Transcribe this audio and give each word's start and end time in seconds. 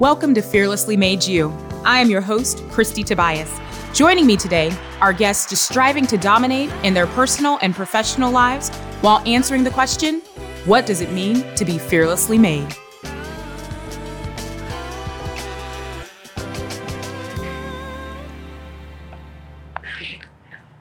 Welcome 0.00 0.32
to 0.34 0.42
Fearlessly 0.42 0.96
Made 0.96 1.24
You. 1.24 1.52
I 1.84 1.98
am 1.98 2.08
your 2.08 2.20
host, 2.20 2.62
Christy 2.70 3.02
Tobias. 3.02 3.52
Joining 3.92 4.28
me 4.28 4.36
today 4.36 4.72
are 5.00 5.12
guests 5.12 5.50
just 5.50 5.64
striving 5.64 6.06
to 6.06 6.16
dominate 6.16 6.70
in 6.84 6.94
their 6.94 7.08
personal 7.08 7.58
and 7.62 7.74
professional 7.74 8.30
lives 8.30 8.68
while 9.00 9.18
answering 9.26 9.64
the 9.64 9.72
question 9.72 10.22
what 10.66 10.86
does 10.86 11.00
it 11.00 11.10
mean 11.10 11.42
to 11.56 11.64
be 11.64 11.78
fearlessly 11.78 12.38
made? 12.38 12.76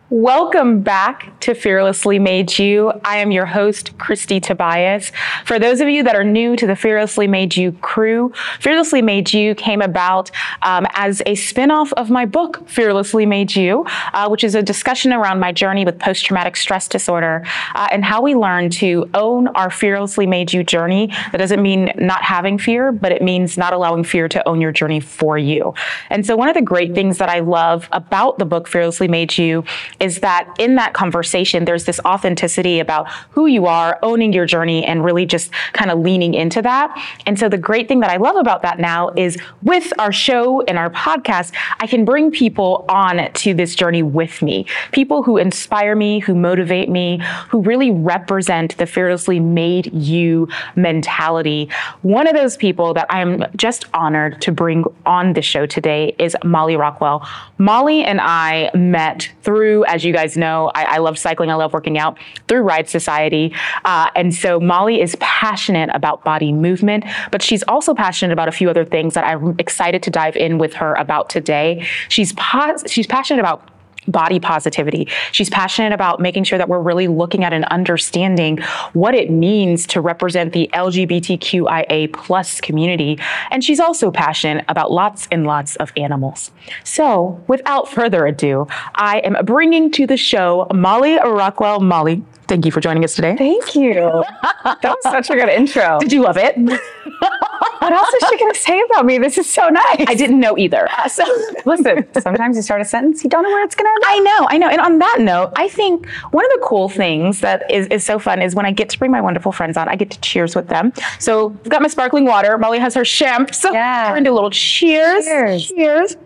Welcome 0.09 0.83
back 0.83 1.37
to 1.41 1.53
Fearlessly 1.53 2.17
Made 2.17 2.57
You. 2.57 2.93
I 3.03 3.17
am 3.17 3.29
your 3.29 3.45
host, 3.45 3.97
Christy 3.97 4.39
Tobias. 4.39 5.11
For 5.43 5.59
those 5.59 5.81
of 5.81 5.89
you 5.89 6.01
that 6.03 6.15
are 6.15 6.23
new 6.23 6.55
to 6.55 6.65
the 6.65 6.77
Fearlessly 6.77 7.27
Made 7.27 7.57
You 7.57 7.73
crew, 7.73 8.31
Fearlessly 8.62 9.01
Made 9.01 9.34
You 9.34 9.53
came 9.53 9.81
about 9.81 10.31
um, 10.62 10.88
as 10.93 11.20
a 11.25 11.34
spinoff 11.34 11.91
of 11.98 12.09
my 12.09 12.25
book, 12.25 12.70
Fearlessly 12.70 13.25
Made 13.25 13.53
You, 13.53 13.85
uh, 14.13 14.29
which 14.29 14.45
is 14.45 14.55
a 14.55 14.63
discussion 14.63 15.12
around 15.12 15.41
my 15.41 15.51
journey 15.51 15.84
with 15.84 15.99
post 15.99 16.23
traumatic 16.26 16.55
stress 16.55 16.87
disorder 16.87 17.43
uh, 17.76 17.89
and 17.91 18.05
how 18.05 18.21
we 18.21 18.34
learn 18.34 18.70
to 18.70 19.09
own 19.13 19.49
our 19.49 19.70
Fearlessly 19.70 20.26
Made 20.26 20.53
You 20.53 20.63
journey. 20.63 21.07
That 21.34 21.39
doesn't 21.39 21.62
mean 21.62 21.91
not 21.98 22.23
having 22.23 22.57
fear, 22.57 22.93
but 22.93 23.12
it 23.12 23.21
means 23.21 23.57
not 23.57 23.73
allowing 23.73 24.05
fear 24.05 24.29
to 24.29 24.48
own 24.48 24.62
your 24.62 24.71
journey 24.71 25.01
for 25.01 25.37
you. 25.37 25.73
And 26.09 26.26
so, 26.26 26.37
one 26.37 26.48
of 26.48 26.55
the 26.55 26.62
great 26.62 26.95
things 26.95 27.17
that 27.17 27.27
I 27.27 27.41
love 27.41 27.89
about 27.91 28.39
the 28.39 28.45
book, 28.45 28.70
Fearlessly 28.70 29.09
Made 29.09 29.37
You, 29.37 29.65
is 29.99 30.19
that 30.19 30.53
in 30.59 30.75
that 30.75 30.93
conversation, 30.93 31.65
there's 31.65 31.85
this 31.85 31.99
authenticity 32.05 32.79
about 32.79 33.09
who 33.31 33.45
you 33.45 33.65
are, 33.65 33.99
owning 34.03 34.33
your 34.33 34.45
journey, 34.45 34.85
and 34.85 35.03
really 35.03 35.25
just 35.25 35.51
kind 35.73 35.91
of 35.91 35.99
leaning 35.99 36.33
into 36.33 36.61
that. 36.61 36.95
And 37.25 37.37
so 37.39 37.49
the 37.49 37.57
great 37.57 37.87
thing 37.87 37.99
that 38.01 38.09
I 38.09 38.17
love 38.17 38.35
about 38.35 38.61
that 38.61 38.79
now 38.79 39.09
is 39.15 39.37
with 39.63 39.91
our 39.99 40.12
show 40.12 40.62
and 40.62 40.77
our 40.77 40.89
podcast, 40.89 41.54
I 41.79 41.87
can 41.87 42.05
bring 42.05 42.31
people 42.31 42.85
on 42.89 43.31
to 43.31 43.54
this 43.54 43.76
journey 43.76 44.04
with 44.04 44.41
me. 44.41 44.65
People 44.91 45.23
who 45.23 45.37
inspire 45.37 45.95
me, 45.95 46.20
who 46.20 46.35
motivate 46.35 46.89
me, 46.89 47.21
who 47.49 47.61
really 47.61 47.91
represent 47.91 48.77
the 48.77 48.85
fearlessly 48.85 49.39
made 49.39 49.93
you 49.93 50.48
mentality. 50.76 51.70
One 52.01 52.27
of 52.27 52.35
those 52.35 52.57
people 52.57 52.93
that 52.93 53.07
I'm 53.09 53.45
just 53.55 53.85
honored 53.93 54.41
to 54.41 54.51
bring 54.51 54.84
on 55.05 55.34
the 55.34 55.41
show 55.41 55.65
today 55.65 56.15
is 56.20 56.35
Molly 56.43 56.76
Rockwell. 56.76 57.27
Molly 57.57 58.04
and 58.04 58.20
I 58.21 58.70
met 58.76 59.32
through, 59.41 59.85
as 59.88 60.04
you 60.04 60.13
guys 60.13 60.38
know, 60.38 60.71
I, 60.76 60.84
I 60.84 60.98
love 60.98 61.18
cycling, 61.18 61.49
I 61.49 61.55
love 61.55 61.74
working 61.74 61.98
out 61.98 62.18
through 62.48 62.62
Ride 62.62 62.90
Society. 62.90 63.54
Uh, 63.85 64.09
and 64.16 64.34
so 64.34 64.59
Molly 64.59 65.02
is 65.02 65.16
passionate 65.19 65.90
about 65.94 66.24
body 66.24 66.52
movement, 66.52 67.06
but 67.31 67.41
she's 67.41 67.63
also 67.63 67.94
passionate 67.94 68.34
about 68.34 68.47
a 68.47 68.52
few 68.52 68.69
other 68.69 68.85
things 68.85 69.13
that 69.13 69.25
I'm 69.25 69.56
excited 69.59 70.03
to 70.03 70.09
dive 70.09 70.35
in 70.35 70.57
with 70.57 70.74
her 70.75 70.94
about 70.96 71.29
today. 71.29 71.85
She's, 72.09 72.34
pos- 72.34 72.90
she's 72.90 73.07
passionate 73.07 73.40
about 73.40 73.69
body 74.08 74.40
positivity. 74.40 75.08
She's 75.31 75.50
passionate 75.50 75.94
about 75.94 76.19
making 76.19 76.46
sure 76.46 76.58
that 76.58 76.69
we're 76.69 76.81
really 76.81 77.08
looking 77.08 77.44
at 77.44 77.53
and 77.53 77.66
understanding 77.66 78.58
what 78.94 79.13
it 79.13 79.30
means 79.30 79.86
to 79.88 80.02
represent 80.02 80.53
the 80.53 80.69
LGBTQIA 80.74 82.13
plus 82.13 82.62
community. 82.62 83.19
And 83.52 83.63
she's 83.63 83.80
also 83.80 84.12
passionate 84.12 84.66
about 84.68 84.91
lots 84.91 85.28
and 85.31 85.46
lots 85.46 85.75
of 85.78 85.91
animals. 85.97 86.52
So 86.84 87.44
without 87.47 87.90
further 87.90 88.25
ado, 88.25 88.68
I 88.96 89.19
am 89.19 89.46
bringing 89.46 89.91
to 89.91 90.08
the 90.08 90.18
show 90.18 90.68
Molly 90.74 91.16
Rockwell. 91.18 91.80
Molly, 91.80 92.24
thank 92.47 92.66
you 92.66 92.72
for 92.72 92.81
joining 92.81 93.03
us 93.03 93.16
today. 93.16 93.35
Thank 93.38 93.75
you. 93.75 93.94
that 94.63 94.84
was 94.84 95.03
such 95.03 95.30
a 95.30 95.35
good 95.35 95.50
intro. 95.50 96.00
Did 96.00 96.12
you 96.12 96.22
love 96.22 96.38
it? 96.38 96.56
what 97.80 97.94
else 97.94 98.13
is 98.13 98.30
she 98.30 98.38
going 98.38 98.53
to 98.53 98.59
say 98.59 98.81
about 98.90 99.06
me? 99.06 99.18
This 99.18 99.38
is 99.38 99.50
so 99.50 99.68
nice. 99.69 100.06
I 100.08 100.16
didn't 100.16 100.40
know 100.40 100.58
either. 100.58 100.90
Uh, 100.91 101.08
so 101.08 101.24
listen, 101.66 102.08
sometimes 102.22 102.56
you 102.56 102.62
start 102.62 102.81
a 102.81 102.85
sentence, 102.85 103.23
you 103.23 103.29
don't 103.29 103.44
know 103.44 103.50
where 103.50 103.63
it's 103.63 103.75
going 103.75 103.85
to 103.85 103.91
end. 103.91 104.03
I 104.07 104.19
know, 104.19 104.47
I 104.50 104.57
know. 104.57 104.69
And 104.69 104.81
on 104.81 105.00
that 105.00 105.18
note, 105.19 105.53
I 105.56 105.67
think 105.67 106.07
one 106.31 106.46
of 106.46 106.51
the 106.51 106.66
cool 106.66 106.90
things 106.90 107.41
that 107.41 107.69
is, 107.72 107.88
is 107.88 108.03
so 108.03 108.19
fun 108.19 108.41
is 108.41 108.56
when 108.56 108.66
I 108.66 108.72
get 108.72 108.90
to 108.90 109.00
bring 109.00 109.12
my 109.12 109.22
wonderful 109.22 109.51
friends 109.51 109.78
on, 109.78 109.88
I 109.88 109.96
get 109.96 110.12
to 110.12 110.22
cheers 110.22 110.56
with 110.56 110.67
them. 110.67 110.94
So 111.19 111.56
I've 111.63 111.69
got 111.69 111.81
my 111.81 111.88
sparkling 111.88 112.25
water. 112.25 112.57
Molly 112.57 112.79
has 112.79 112.94
her 112.96 113.03
champ. 113.03 113.53
So 113.53 113.72
yeah. 113.72 114.07
we're 114.07 114.13
going 114.16 114.23
to 114.23 114.29
do 114.29 114.34
a 114.34 114.35
little 114.35 114.50
cheers. 114.51 115.25
Cheers. 115.25 115.67
Cheers. 115.67 116.17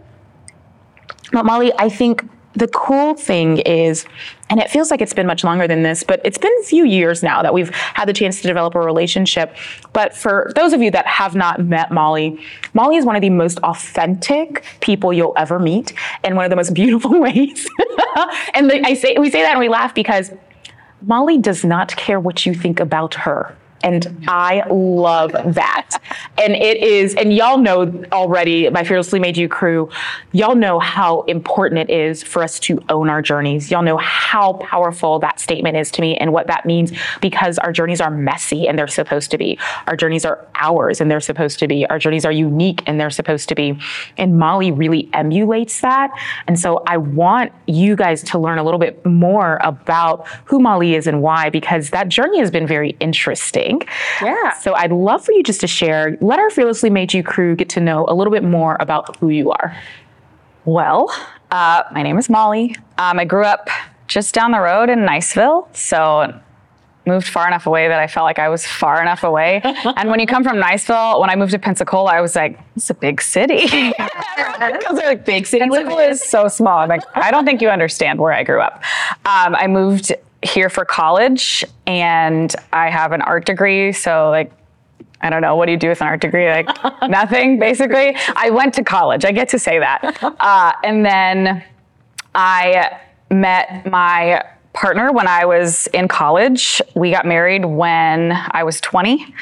But 1.31 1.45
Molly, 1.45 1.71
I 1.77 1.89
think 1.89 2.27
the 2.53 2.67
cool 2.67 3.13
thing 3.13 3.59
is, 3.59 4.05
and 4.49 4.59
it 4.59 4.69
feels 4.69 4.91
like 4.91 5.01
it's 5.01 5.13
been 5.13 5.27
much 5.27 5.43
longer 5.43 5.67
than 5.67 5.83
this, 5.83 6.03
but 6.03 6.19
it's 6.25 6.37
been 6.37 6.51
a 6.61 6.63
few 6.63 6.85
years 6.85 7.23
now 7.23 7.41
that 7.41 7.53
we've 7.53 7.69
had 7.69 8.05
the 8.05 8.13
chance 8.13 8.41
to 8.41 8.47
develop 8.47 8.75
a 8.75 8.79
relationship. 8.79 9.55
But 9.93 10.15
for 10.15 10.51
those 10.55 10.73
of 10.73 10.81
you 10.81 10.91
that 10.91 11.07
have 11.07 11.35
not 11.35 11.63
met 11.63 11.91
Molly, 11.91 12.43
Molly 12.73 12.97
is 12.97 13.05
one 13.05 13.15
of 13.15 13.21
the 13.21 13.29
most 13.29 13.59
authentic 13.59 14.63
people 14.81 15.13
you'll 15.13 15.33
ever 15.37 15.59
meet 15.59 15.93
in 16.23 16.35
one 16.35 16.45
of 16.45 16.49
the 16.49 16.57
most 16.57 16.73
beautiful 16.73 17.19
ways. 17.19 17.69
and 18.53 18.69
the, 18.69 18.81
I 18.85 18.95
say, 18.95 19.15
we 19.17 19.31
say 19.31 19.41
that 19.41 19.51
and 19.51 19.59
we 19.59 19.69
laugh 19.69 19.95
because 19.95 20.31
Molly 21.03 21.37
does 21.37 21.63
not 21.63 21.95
care 21.95 22.19
what 22.19 22.45
you 22.45 22.53
think 22.53 22.79
about 22.79 23.15
her. 23.15 23.55
And 23.83 24.25
I 24.27 24.63
love 24.69 25.31
that. 25.31 25.97
And 26.37 26.55
it 26.55 26.77
is, 26.77 27.15
and 27.15 27.33
y'all 27.33 27.57
know 27.57 28.03
already, 28.11 28.69
my 28.69 28.83
Fearlessly 28.83 29.19
Made 29.19 29.37
You 29.37 29.47
crew, 29.47 29.89
y'all 30.31 30.55
know 30.55 30.79
how 30.79 31.21
important 31.23 31.89
it 31.89 31.89
is 31.89 32.23
for 32.23 32.43
us 32.43 32.59
to 32.61 32.79
own 32.89 33.09
our 33.09 33.21
journeys. 33.21 33.69
Y'all 33.69 33.83
know 33.83 33.97
how 33.97 34.53
powerful 34.53 35.19
that 35.19 35.39
statement 35.39 35.77
is 35.77 35.91
to 35.91 36.01
me 36.01 36.17
and 36.17 36.33
what 36.33 36.47
that 36.47 36.65
means 36.65 36.91
because 37.21 37.57
our 37.59 37.71
journeys 37.71 38.01
are 38.01 38.11
messy 38.11 38.67
and 38.67 38.77
they're 38.77 38.87
supposed 38.87 39.31
to 39.31 39.37
be. 39.37 39.57
Our 39.87 39.95
journeys 39.95 40.25
are 40.25 40.47
ours 40.55 41.01
and 41.01 41.09
they're 41.11 41.19
supposed 41.19 41.59
to 41.59 41.67
be. 41.67 41.85
Our 41.87 41.99
journeys 41.99 42.25
are 42.25 42.31
unique 42.31 42.83
and 42.87 42.99
they're 42.99 43.09
supposed 43.09 43.49
to 43.49 43.55
be. 43.55 43.79
And 44.17 44.37
Molly 44.39 44.71
really 44.71 45.09
emulates 45.13 45.81
that. 45.81 46.11
And 46.47 46.59
so 46.59 46.83
I 46.87 46.97
want 46.97 47.51
you 47.67 47.95
guys 47.95 48.23
to 48.23 48.39
learn 48.39 48.57
a 48.57 48.63
little 48.63 48.79
bit 48.79 49.05
more 49.05 49.59
about 49.61 50.27
who 50.45 50.59
Molly 50.59 50.95
is 50.95 51.07
and 51.07 51.21
why 51.21 51.49
because 51.49 51.89
that 51.91 52.09
journey 52.09 52.39
has 52.39 52.51
been 52.51 52.67
very 52.67 52.95
interesting. 52.99 53.81
Yeah. 54.21 54.53
So 54.59 54.73
I'd 54.73 54.91
love 54.91 55.23
for 55.23 55.31
you 55.31 55.43
just 55.43 55.61
to 55.61 55.67
share, 55.67 56.10
let 56.21 56.39
our 56.39 56.49
Fearlessly 56.49 56.89
Made 56.89 57.13
You 57.13 57.23
crew 57.23 57.55
get 57.55 57.69
to 57.69 57.79
know 57.79 58.05
a 58.07 58.13
little 58.13 58.33
bit 58.33 58.43
more 58.43 58.77
about 58.79 59.15
who 59.17 59.29
you 59.29 59.51
are. 59.51 59.77
Well, 60.65 61.13
uh, 61.51 61.83
my 61.91 62.03
name 62.03 62.17
is 62.17 62.29
Molly. 62.29 62.75
Um, 62.97 63.19
I 63.19 63.25
grew 63.25 63.43
up 63.43 63.69
just 64.07 64.33
down 64.33 64.51
the 64.51 64.59
road 64.59 64.89
in 64.89 64.99
Niceville. 64.99 65.73
So 65.75 66.39
moved 67.05 67.27
far 67.27 67.47
enough 67.47 67.65
away 67.65 67.87
that 67.87 67.99
I 67.99 68.07
felt 68.07 68.25
like 68.25 68.39
I 68.39 68.49
was 68.49 68.65
far 68.65 69.01
enough 69.01 69.23
away. 69.23 69.61
and 69.63 70.09
when 70.09 70.19
you 70.19 70.27
come 70.27 70.43
from 70.43 70.57
Niceville, 70.57 71.19
when 71.19 71.29
I 71.29 71.35
moved 71.35 71.51
to 71.51 71.59
Pensacola, 71.59 72.11
I 72.11 72.21
was 72.21 72.35
like, 72.35 72.59
it's 72.75 72.89
a 72.89 72.93
big 72.93 73.21
city. 73.21 73.67
Because 74.61 74.95
they're 74.95 75.09
like 75.09 75.25
big 75.25 75.47
city. 75.47 75.67
Pensacola 75.67 76.03
is 76.03 76.21
so 76.21 76.47
small. 76.47 76.77
I'm 76.77 76.89
like, 76.89 77.01
I 77.15 77.31
don't 77.31 77.45
think 77.45 77.63
you 77.63 77.69
understand 77.69 78.19
where 78.19 78.31
I 78.31 78.43
grew 78.43 78.61
up. 78.61 78.83
Um, 79.25 79.55
I 79.55 79.65
moved 79.65 80.13
here 80.43 80.69
for 80.69 80.85
college 80.85 81.65
and 81.87 82.55
I 82.71 82.91
have 82.91 83.11
an 83.11 83.23
art 83.23 83.45
degree. 83.45 83.91
So, 83.91 84.29
like, 84.29 84.51
I 85.21 85.29
don't 85.29 85.41
know. 85.41 85.55
What 85.55 85.67
do 85.67 85.71
you 85.71 85.77
do 85.77 85.89
with 85.89 86.01
an 86.01 86.07
art 86.07 86.21
degree? 86.21 86.49
Like, 86.49 86.67
nothing, 87.09 87.59
basically. 87.59 88.15
I 88.35 88.49
went 88.49 88.73
to 88.75 88.83
college. 88.83 89.25
I 89.25 89.31
get 89.31 89.49
to 89.49 89.59
say 89.59 89.79
that. 89.79 90.17
Uh, 90.41 90.73
and 90.83 91.05
then 91.05 91.63
I 92.33 92.99
met 93.29 93.85
my 93.85 94.43
partner 94.73 95.11
when 95.11 95.27
I 95.27 95.45
was 95.45 95.87
in 95.87 96.07
college. 96.07 96.81
We 96.95 97.11
got 97.11 97.25
married 97.25 97.63
when 97.63 98.31
I 98.31 98.63
was 98.63 98.81
20. 98.81 99.33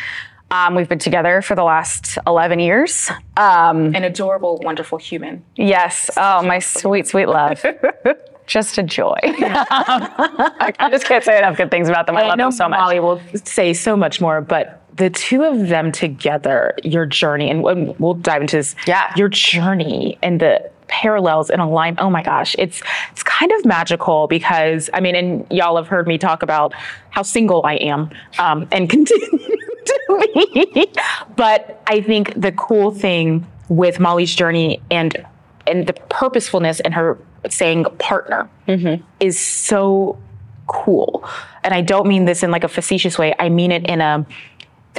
Um, 0.52 0.76
we've 0.76 0.90
been 0.90 1.00
together 1.00 1.42
for 1.42 1.56
the 1.56 1.64
last 1.64 2.18
11 2.26 2.60
years. 2.60 3.10
Um, 3.38 3.96
An 3.96 4.04
adorable, 4.04 4.60
wonderful 4.64 4.98
human. 4.98 5.44
Yes. 5.56 6.10
Oh, 6.18 6.42
my 6.42 6.60
sweet, 6.60 7.08
sweet 7.08 7.28
love. 7.28 7.64
just 8.48 8.78
a 8.78 8.84
joy. 8.84 9.18
I 9.24 10.90
just 10.92 11.06
can't 11.06 11.24
say 11.24 11.38
enough 11.38 11.56
good 11.56 11.72
things 11.72 11.88
about 11.88 12.08
them. 12.08 12.18
I, 12.18 12.24
I 12.24 12.28
love 12.28 12.38
them 12.38 12.52
so 12.52 12.68
much. 12.68 12.80
Molly 12.80 13.00
will 13.00 13.22
say 13.46 13.74
so 13.74 13.96
much 13.96 14.20
more, 14.20 14.42
but 14.42 14.79
the 15.00 15.10
two 15.10 15.44
of 15.44 15.70
them 15.70 15.92
together, 15.94 16.76
your 16.84 17.06
journey, 17.06 17.50
and 17.50 17.64
we'll 17.64 18.14
dive 18.16 18.42
into 18.42 18.58
this. 18.58 18.76
Yeah, 18.86 19.12
your 19.16 19.30
journey 19.30 20.20
and 20.22 20.42
the 20.42 20.70
parallels 20.88 21.50
and 21.50 21.62
alignment. 21.62 22.06
Oh 22.06 22.10
my 22.10 22.22
gosh, 22.22 22.54
it's 22.60 22.82
it's 23.12 23.24
kind 23.24 23.52
of 23.54 23.66
magical 23.66 24.28
because 24.28 24.90
I 24.94 25.00
mean, 25.00 25.16
and 25.16 25.48
y'all 25.50 25.78
have 25.78 25.88
heard 25.88 26.06
me 26.06 26.18
talk 26.18 26.44
about 26.44 26.74
how 27.12 27.22
single 27.22 27.66
I 27.66 27.76
am 27.76 28.10
um, 28.40 28.68
and 28.74 28.90
continue 28.90 29.40
to 29.86 30.68
be. 30.74 30.92
But 31.38 31.82
I 31.88 32.02
think 32.02 32.34
the 32.40 32.52
cool 32.52 32.92
thing 32.92 33.48
with 33.70 34.02
Molly's 34.02 34.36
journey 34.36 34.82
and 34.92 35.26
and 35.66 35.88
the 35.88 35.94
purposefulness 35.94 36.82
in 36.82 36.92
her 36.92 37.18
saying 37.50 37.86
partner 38.00 38.50
mm-hmm. 38.68 39.02
is 39.22 39.40
so 39.40 40.20
cool. 40.68 41.24
And 41.64 41.74
I 41.74 41.82
don't 41.82 42.08
mean 42.08 42.26
this 42.26 42.44
in 42.44 42.52
like 42.52 42.66
a 42.66 42.68
facetious 42.68 43.18
way. 43.18 43.34
I 43.40 43.48
mean 43.48 43.72
it 43.72 43.86
in 43.88 44.02
a 44.02 44.26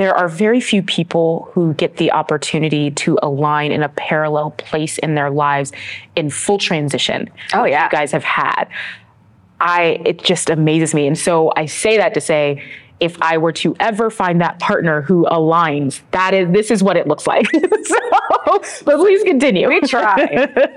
there 0.00 0.16
are 0.16 0.28
very 0.28 0.60
few 0.60 0.82
people 0.82 1.50
who 1.52 1.74
get 1.74 1.98
the 1.98 2.10
opportunity 2.10 2.90
to 2.90 3.18
align 3.22 3.70
in 3.70 3.82
a 3.82 3.88
parallel 3.90 4.52
place 4.52 4.96
in 4.96 5.14
their 5.14 5.28
lives 5.28 5.72
in 6.16 6.30
full 6.30 6.56
transition. 6.56 7.28
Oh 7.52 7.66
yeah. 7.66 7.84
You 7.84 7.90
guys 7.90 8.10
have 8.12 8.24
had. 8.24 8.64
I 9.60 10.00
it 10.06 10.24
just 10.24 10.48
amazes 10.48 10.94
me. 10.94 11.06
And 11.06 11.18
so 11.18 11.52
I 11.54 11.66
say 11.66 11.98
that 11.98 12.14
to 12.14 12.20
say 12.22 12.62
if 12.98 13.20
I 13.20 13.36
were 13.36 13.52
to 13.52 13.76
ever 13.78 14.08
find 14.08 14.40
that 14.40 14.58
partner 14.58 15.02
who 15.02 15.26
aligns, 15.26 16.00
that 16.12 16.32
is 16.32 16.50
this 16.50 16.70
is 16.70 16.82
what 16.82 16.96
it 16.96 17.06
looks 17.06 17.26
like. 17.26 17.46
so, 17.52 17.98
but 18.46 18.96
please 18.96 19.22
continue. 19.22 19.68
We 19.68 19.82
try. 19.82 20.16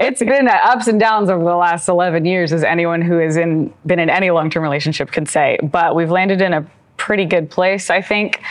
it's 0.01 0.19
been 0.19 0.49
ups 0.49 0.87
and 0.87 0.99
downs 0.99 1.29
over 1.29 1.45
the 1.45 1.55
last 1.55 1.87
11 1.87 2.25
years, 2.25 2.51
as 2.51 2.65
anyone 2.65 3.01
who 3.01 3.19
has 3.19 3.37
in, 3.37 3.73
been 3.85 3.99
in 3.99 4.09
any 4.09 4.31
long 4.31 4.49
term 4.49 4.63
relationship 4.63 5.11
can 5.11 5.25
say. 5.25 5.59
But 5.63 5.95
we've 5.95 6.11
landed 6.11 6.41
in 6.41 6.51
a 6.51 6.69
pretty 6.97 7.25
good 7.25 7.49
place, 7.49 7.89
I 7.89 8.01
think. 8.01 8.41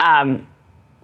Um, 0.00 0.46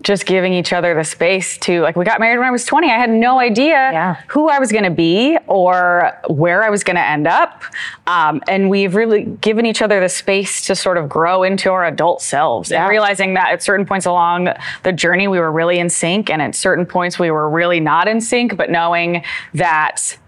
just 0.02 0.26
giving 0.26 0.52
each 0.52 0.75
other 0.75 0.94
the 0.94 1.02
space 1.02 1.56
to 1.56 1.81
like 1.81 1.96
we 1.96 2.04
got 2.04 2.20
married 2.20 2.37
when 2.38 2.46
I 2.46 2.50
was 2.50 2.66
20. 2.66 2.90
I 2.90 2.98
had 2.98 3.08
no 3.10 3.40
idea 3.40 3.72
Yeah. 3.93 4.16
who 4.28 4.48
I 4.50 4.58
was 4.58 4.70
going 4.70 4.84
to 4.84 4.90
be 4.90 5.38
or 5.46 6.12
where 6.28 6.62
I 6.62 6.69
was 6.69 6.84
going 6.84 6.96
to 6.96 7.02
end 7.02 7.26
up. 7.26 7.62
Um, 8.06 8.43
and 8.46 8.69
we've 8.69 8.94
really 8.94 9.25
given 9.25 9.64
each 9.64 9.81
other 9.81 9.98
the 9.98 10.10
space 10.10 10.60
to 10.66 10.76
sort 10.76 10.98
of 10.98 11.08
grow 11.08 11.43
into 11.44 11.72
our 11.72 11.84
adult 11.87 12.20
selves 12.20 12.70
Yeah. 12.70 12.82
and 12.82 12.90
realizing 12.90 13.34
that 13.34 13.52
at 13.52 13.62
certain 13.62 13.87
points 13.87 14.04
along 14.04 14.48
the 14.82 14.93
journey 14.93 15.28
we 15.28 15.40
were 15.40 15.50
really 15.50 15.78
in 15.78 15.88
sync 15.88 16.28
and 16.28 16.42
at 16.42 16.54
certain 16.54 16.84
points 16.84 17.19
we 17.19 17.31
were 17.31 17.49
really 17.49 17.81
not 17.81 18.06
in 18.06 18.20
sync, 18.20 18.54
but 18.54 18.69
knowing 18.70 19.25
that 19.54 20.19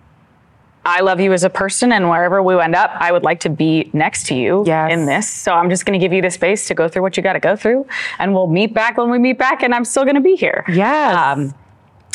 I 0.88 1.00
love 1.00 1.20
you 1.20 1.32
as 1.32 1.44
a 1.44 1.50
person, 1.50 1.92
and 1.92 2.08
wherever 2.08 2.42
we 2.42 2.58
end 2.60 2.74
up, 2.74 2.90
I 2.94 3.12
would 3.12 3.22
like 3.22 3.40
to 3.40 3.50
be 3.50 3.90
next 3.92 4.26
to 4.28 4.34
you 4.34 4.64
Yes. 4.66 4.92
in 4.92 5.06
this. 5.06 5.28
So 5.28 5.52
I'm 5.52 5.68
just 5.70 5.84
going 5.86 5.98
to 5.98 6.04
give 6.04 6.12
you 6.12 6.22
the 6.22 6.30
space 6.30 6.66
to 6.68 6.74
go 6.74 6.88
through 6.88 7.02
what 7.02 7.16
you 7.16 7.22
got 7.22 7.34
to 7.34 7.40
go 7.40 7.56
through, 7.56 7.86
and 8.18 8.32
we'll 8.34 8.46
meet 8.46 8.74
back 8.74 8.96
when 8.96 9.10
we 9.10 9.18
meet 9.18 9.38
back, 9.38 9.62
and 9.62 9.74
I'm 9.74 9.84
still 9.84 10.04
going 10.04 10.14
to 10.16 10.20
be 10.20 10.34
here. 10.36 10.64
Yes. 10.68 11.14
Um, 11.16 11.54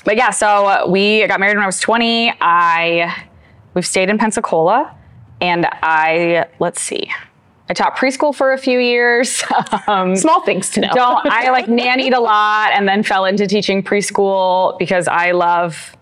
but 0.05 0.17
yeah, 0.17 0.31
so 0.31 0.47
uh, 0.67 0.85
we 0.87 1.25
got 1.27 1.39
married 1.39 1.55
when 1.55 1.63
I 1.63 1.67
was 1.67 1.79
20. 1.79 2.33
I 2.41 3.23
we've 3.73 3.85
stayed 3.87 4.09
in 4.09 4.17
Pensacola, 4.17 4.93
and 5.39 5.65
I 5.81 6.47
let's 6.59 6.81
see, 6.81 7.09
I 7.69 7.73
taught 7.73 7.95
preschool 7.95 8.35
for 8.35 8.51
a 8.53 8.57
few 8.57 8.79
years. 8.79 9.43
um, 9.87 10.15
Small 10.15 10.41
things 10.41 10.69
to 10.71 10.81
know. 10.81 10.91
don't 10.93 11.25
I 11.25 11.51
like 11.51 11.67
nannied 11.67 12.13
a 12.15 12.19
lot, 12.19 12.71
and 12.73 12.87
then 12.87 13.03
fell 13.03 13.23
into 13.25 13.47
teaching 13.47 13.81
preschool 13.81 14.77
because 14.77 15.07
I 15.07 15.31
love 15.31 15.95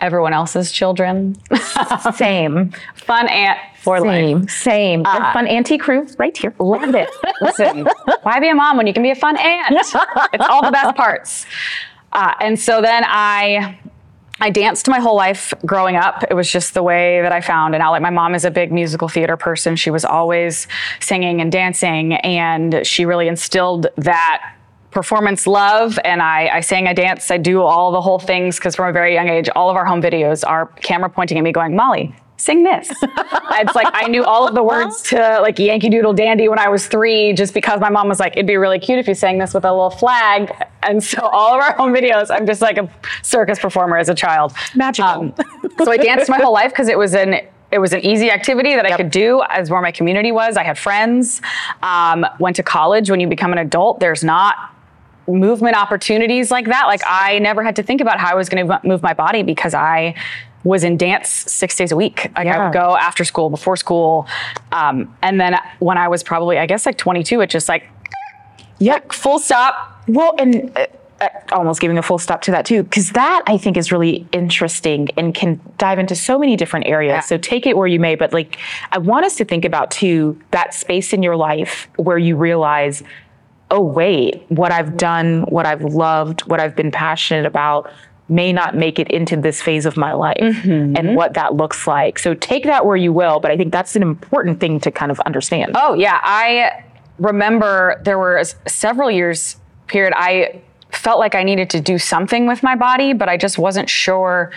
everyone 0.00 0.32
else's 0.32 0.72
children. 0.72 1.36
Same. 2.14 2.72
Fun 2.94 3.28
aunt 3.28 3.58
for 3.80 4.00
life. 4.00 4.48
Same. 4.48 4.48
Same. 4.48 5.04
Fun 5.04 5.46
auntie 5.46 5.78
crew 5.78 6.06
right 6.18 6.36
here. 6.36 6.54
Love 6.58 6.94
it. 6.94 7.08
Listen, 7.40 7.88
why 8.22 8.40
be 8.40 8.48
a 8.48 8.54
mom 8.54 8.76
when 8.76 8.86
you 8.86 8.92
can 8.92 9.02
be 9.02 9.10
a 9.10 9.14
fun 9.14 9.36
aunt? 9.36 9.76
It's 10.32 10.46
all 10.48 10.62
the 10.62 10.70
best 10.70 10.96
parts. 10.96 11.46
Uh, 12.12 12.32
and 12.40 12.58
so 12.58 12.80
then 12.80 13.04
I, 13.06 13.78
I 14.40 14.50
danced 14.50 14.88
my 14.88 15.00
whole 15.00 15.16
life 15.16 15.52
growing 15.66 15.96
up. 15.96 16.24
It 16.30 16.34
was 16.34 16.50
just 16.50 16.74
the 16.74 16.82
way 16.82 17.20
that 17.22 17.32
I 17.32 17.40
found 17.40 17.74
an 17.74 17.80
outlet. 17.80 18.02
My 18.02 18.10
mom 18.10 18.34
is 18.34 18.44
a 18.44 18.50
big 18.50 18.72
musical 18.72 19.08
theater 19.08 19.36
person. 19.36 19.76
She 19.76 19.90
was 19.90 20.04
always 20.04 20.68
singing 21.00 21.40
and 21.40 21.50
dancing, 21.50 22.14
and 22.14 22.86
she 22.86 23.04
really 23.04 23.28
instilled 23.28 23.88
that 23.96 24.54
performance 24.98 25.46
love. 25.46 25.96
And 26.04 26.20
I, 26.20 26.48
I 26.54 26.60
sang, 26.60 26.88
I 26.88 26.92
danced, 26.92 27.30
I 27.30 27.38
do 27.38 27.62
all 27.62 27.92
the 27.92 28.00
whole 28.00 28.18
things 28.18 28.56
because 28.56 28.74
from 28.74 28.88
a 28.88 28.92
very 28.92 29.14
young 29.14 29.28
age, 29.28 29.48
all 29.54 29.70
of 29.70 29.76
our 29.76 29.84
home 29.84 30.02
videos 30.02 30.44
are 30.44 30.66
camera 30.80 31.08
pointing 31.08 31.38
at 31.38 31.44
me, 31.44 31.52
going, 31.52 31.76
Molly. 31.76 32.12
Sing 32.36 32.64
this. 32.64 32.88
it's 33.02 33.74
like 33.76 33.86
I 33.92 34.08
knew 34.08 34.24
all 34.24 34.46
of 34.46 34.56
the 34.56 34.62
words 34.62 35.02
to 35.10 35.38
like 35.40 35.56
Yankee 35.58 35.88
Doodle 35.88 36.14
Dandy 36.14 36.48
when 36.48 36.58
I 36.58 36.68
was 36.68 36.88
three, 36.88 37.32
just 37.32 37.54
because 37.54 37.80
my 37.80 37.90
mom 37.90 38.08
was 38.08 38.18
like, 38.18 38.32
it'd 38.32 38.46
be 38.46 38.56
really 38.56 38.80
cute 38.80 38.98
if 38.98 39.06
you 39.06 39.14
sang 39.14 39.38
this 39.38 39.54
with 39.54 39.64
a 39.64 39.70
little 39.70 39.90
flag. 39.90 40.52
And 40.82 41.02
so 41.02 41.20
all 41.20 41.54
of 41.54 41.60
our 41.60 41.74
home 41.74 41.94
videos, 41.94 42.28
I'm 42.30 42.46
just 42.46 42.60
like 42.60 42.76
a 42.76 42.90
circus 43.22 43.60
performer 43.60 43.98
as 43.98 44.08
a 44.08 44.14
child. 44.14 44.52
Magical. 44.74 45.32
so 45.78 45.92
I 45.92 45.96
danced 45.96 46.28
my 46.28 46.38
whole 46.38 46.52
life 46.52 46.72
because 46.72 46.88
it 46.88 46.98
was 46.98 47.14
an 47.14 47.40
it 47.70 47.78
was 47.78 47.92
an 47.92 48.04
easy 48.04 48.30
activity 48.30 48.74
that 48.74 48.86
I 48.86 48.96
could 48.96 49.10
do 49.10 49.42
as 49.48 49.70
where 49.70 49.82
my 49.82 49.92
community 49.92 50.32
was. 50.32 50.56
I 50.56 50.64
had 50.64 50.78
friends. 50.78 51.42
Um, 51.82 52.24
went 52.40 52.56
to 52.56 52.62
college. 52.62 53.10
When 53.10 53.20
you 53.20 53.28
become 53.28 53.52
an 53.52 53.58
adult, 53.58 54.00
there's 54.00 54.24
not 54.24 54.74
movement 55.28 55.76
opportunities 55.76 56.50
like 56.50 56.66
that. 56.66 56.86
Like 56.86 57.02
I 57.06 57.38
never 57.38 57.62
had 57.62 57.76
to 57.76 57.82
think 57.82 58.00
about 58.00 58.18
how 58.18 58.32
I 58.32 58.34
was 58.34 58.48
going 58.48 58.66
to 58.66 58.80
move 58.84 59.02
my 59.02 59.14
body 59.14 59.42
because 59.42 59.74
I 59.74 60.14
was 60.64 60.82
in 60.84 60.96
dance 60.96 61.28
six 61.28 61.76
days 61.76 61.92
a 61.92 61.96
week. 61.96 62.30
Like 62.36 62.48
I 62.48 62.64
would 62.64 62.72
go 62.72 62.96
after 62.96 63.24
school, 63.24 63.48
before 63.50 63.76
school, 63.76 64.26
um, 64.72 65.14
and 65.22 65.40
then 65.40 65.56
when 65.78 65.96
I 65.98 66.08
was 66.08 66.22
probably, 66.22 66.58
I 66.58 66.66
guess, 66.66 66.84
like 66.84 66.98
22, 66.98 67.40
it 67.42 67.50
just 67.50 67.68
like 67.68 67.88
Yeah. 68.78 68.98
full 69.12 69.38
stop. 69.38 70.02
Well, 70.08 70.34
and 70.38 70.72
uh, 70.76 70.86
uh, 71.20 71.28
almost 71.52 71.80
giving 71.80 71.98
a 71.98 72.02
full 72.02 72.18
stop 72.18 72.42
to 72.42 72.50
that 72.52 72.64
too, 72.64 72.82
because 72.82 73.10
that 73.12 73.42
I 73.46 73.56
think 73.58 73.76
is 73.76 73.90
really 73.92 74.26
interesting 74.32 75.08
and 75.16 75.34
can 75.34 75.60
dive 75.78 75.98
into 75.98 76.14
so 76.14 76.38
many 76.38 76.56
different 76.56 76.86
areas. 76.86 77.12
Yeah. 77.12 77.20
So 77.20 77.38
take 77.38 77.66
it 77.66 77.76
where 77.76 77.86
you 77.88 78.00
may, 78.00 78.14
but 78.14 78.32
like 78.32 78.58
I 78.92 78.98
want 78.98 79.26
us 79.26 79.36
to 79.36 79.44
think 79.44 79.64
about 79.64 79.90
too 79.90 80.38
that 80.52 80.74
space 80.74 81.12
in 81.12 81.22
your 81.22 81.36
life 81.36 81.88
where 81.96 82.18
you 82.18 82.36
realize, 82.36 83.02
oh 83.70 83.82
wait, 83.82 84.44
what 84.48 84.72
I've 84.72 84.96
done, 84.96 85.42
what 85.42 85.66
I've 85.66 85.82
loved, 85.82 86.42
what 86.42 86.60
I've 86.60 86.74
been 86.74 86.90
passionate 86.90 87.46
about 87.46 87.90
may 88.28 88.52
not 88.52 88.76
make 88.76 88.98
it 88.98 89.10
into 89.10 89.36
this 89.36 89.62
phase 89.62 89.86
of 89.86 89.96
my 89.96 90.12
life 90.12 90.36
mm-hmm. 90.38 90.96
and 90.96 91.16
what 91.16 91.34
that 91.34 91.54
looks 91.54 91.86
like. 91.86 92.18
So 92.18 92.34
take 92.34 92.64
that 92.64 92.84
where 92.84 92.96
you 92.96 93.12
will, 93.12 93.40
but 93.40 93.50
I 93.50 93.56
think 93.56 93.72
that's 93.72 93.96
an 93.96 94.02
important 94.02 94.60
thing 94.60 94.80
to 94.80 94.90
kind 94.90 95.10
of 95.10 95.18
understand. 95.20 95.72
Oh 95.76 95.94
yeah, 95.94 96.20
I 96.22 96.84
remember 97.18 98.00
there 98.04 98.18
were 98.18 98.42
several 98.66 99.10
years 99.10 99.56
period 99.86 100.12
I 100.14 100.60
felt 100.90 101.18
like 101.18 101.34
I 101.34 101.42
needed 101.42 101.70
to 101.70 101.80
do 101.80 101.98
something 101.98 102.46
with 102.46 102.62
my 102.62 102.76
body, 102.76 103.12
but 103.12 103.28
I 103.28 103.36
just 103.36 103.58
wasn't 103.58 103.88
sure 103.88 104.52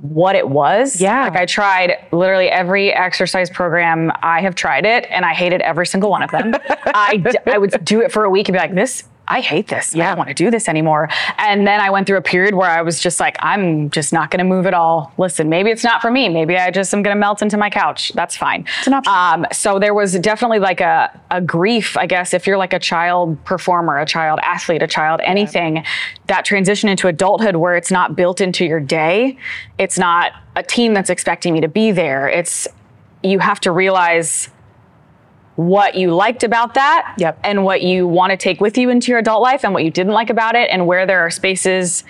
what 0.00 0.36
it 0.36 0.48
was. 0.48 1.00
Yeah. 1.00 1.24
Like 1.24 1.36
I 1.36 1.46
tried 1.46 1.96
literally 2.12 2.48
every 2.48 2.92
exercise 2.92 3.50
program. 3.50 4.12
I 4.22 4.40
have 4.40 4.54
tried 4.54 4.86
it 4.86 5.06
and 5.10 5.24
I 5.24 5.34
hated 5.34 5.60
every 5.62 5.86
single 5.86 6.10
one 6.10 6.22
of 6.22 6.30
them. 6.30 6.54
I, 6.94 7.16
d- 7.16 7.38
I 7.46 7.58
would 7.58 7.84
do 7.84 8.00
it 8.00 8.12
for 8.12 8.24
a 8.24 8.30
week 8.30 8.48
and 8.48 8.54
be 8.54 8.58
like, 8.58 8.74
this, 8.74 9.04
I 9.28 9.40
hate 9.40 9.68
this. 9.68 9.94
I 9.94 9.98
don't 9.98 10.18
want 10.18 10.28
to 10.28 10.34
do 10.34 10.50
this 10.50 10.68
anymore. 10.68 11.08
And 11.36 11.66
then 11.66 11.80
I 11.80 11.90
went 11.90 12.06
through 12.06 12.16
a 12.16 12.22
period 12.22 12.54
where 12.54 12.68
I 12.68 12.82
was 12.82 13.00
just 13.00 13.20
like, 13.20 13.36
I'm 13.40 13.90
just 13.90 14.12
not 14.12 14.30
going 14.30 14.38
to 14.38 14.44
move 14.44 14.66
at 14.66 14.74
all. 14.74 15.12
Listen, 15.18 15.48
maybe 15.48 15.70
it's 15.70 15.84
not 15.84 16.00
for 16.00 16.10
me. 16.10 16.28
Maybe 16.28 16.56
I 16.56 16.70
just 16.70 16.92
am 16.94 17.02
going 17.02 17.14
to 17.14 17.20
melt 17.20 17.42
into 17.42 17.56
my 17.56 17.70
couch. 17.70 18.12
That's 18.14 18.36
fine. 18.36 18.66
It's 18.78 18.86
an 18.86 18.94
option. 18.94 19.12
Um, 19.12 19.46
so 19.52 19.78
there 19.78 19.94
was 19.94 20.18
definitely 20.18 20.58
like 20.58 20.80
a, 20.80 21.20
a 21.30 21.40
grief, 21.40 21.96
I 21.96 22.06
guess, 22.06 22.32
if 22.32 22.46
you're 22.46 22.56
like 22.56 22.72
a 22.72 22.78
child 22.78 23.42
performer, 23.44 23.98
a 23.98 24.06
child 24.06 24.40
athlete, 24.42 24.82
a 24.82 24.86
child 24.86 25.20
anything, 25.22 25.84
that 26.26 26.44
transition 26.44 26.88
into 26.88 27.08
adulthood 27.08 27.56
where 27.56 27.76
it's 27.76 27.90
not 27.90 28.16
built 28.16 28.40
into 28.40 28.64
your 28.64 28.80
day. 28.80 29.36
It's 29.78 29.98
not 29.98 30.32
a 30.56 30.62
team 30.62 30.94
that's 30.94 31.10
expecting 31.10 31.52
me 31.52 31.60
to 31.60 31.68
be 31.68 31.92
there. 31.92 32.28
It's 32.28 32.66
you 33.22 33.38
have 33.40 33.60
to 33.60 33.72
realize 33.72 34.48
what 35.58 35.96
you 35.96 36.14
liked 36.14 36.44
about 36.44 36.74
that 36.74 37.14
Yep. 37.18 37.40
and 37.42 37.64
what 37.64 37.82
you 37.82 38.06
want 38.06 38.30
to 38.30 38.36
take 38.36 38.60
with 38.60 38.78
you 38.78 38.90
into 38.90 39.10
your 39.10 39.18
adult 39.18 39.42
life 39.42 39.64
and 39.64 39.74
what 39.74 39.82
you 39.82 39.90
didn't 39.90 40.12
like 40.12 40.30
about 40.30 40.54
it 40.54 40.70
and 40.70 40.86
where 40.86 41.04
there 41.04 41.18
are 41.18 41.30
spaces 41.30 42.04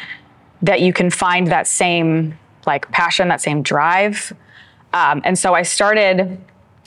that 0.60 0.82
you 0.82 0.92
can 0.92 1.08
find 1.08 1.46
that 1.46 1.66
same 1.66 2.38
like 2.66 2.90
passion, 2.90 3.28
that 3.28 3.40
same 3.40 3.62
drive. 3.62 4.34
Um, 4.92 5.22
and 5.24 5.38
so 5.38 5.54
I 5.54 5.62
started. 5.62 6.38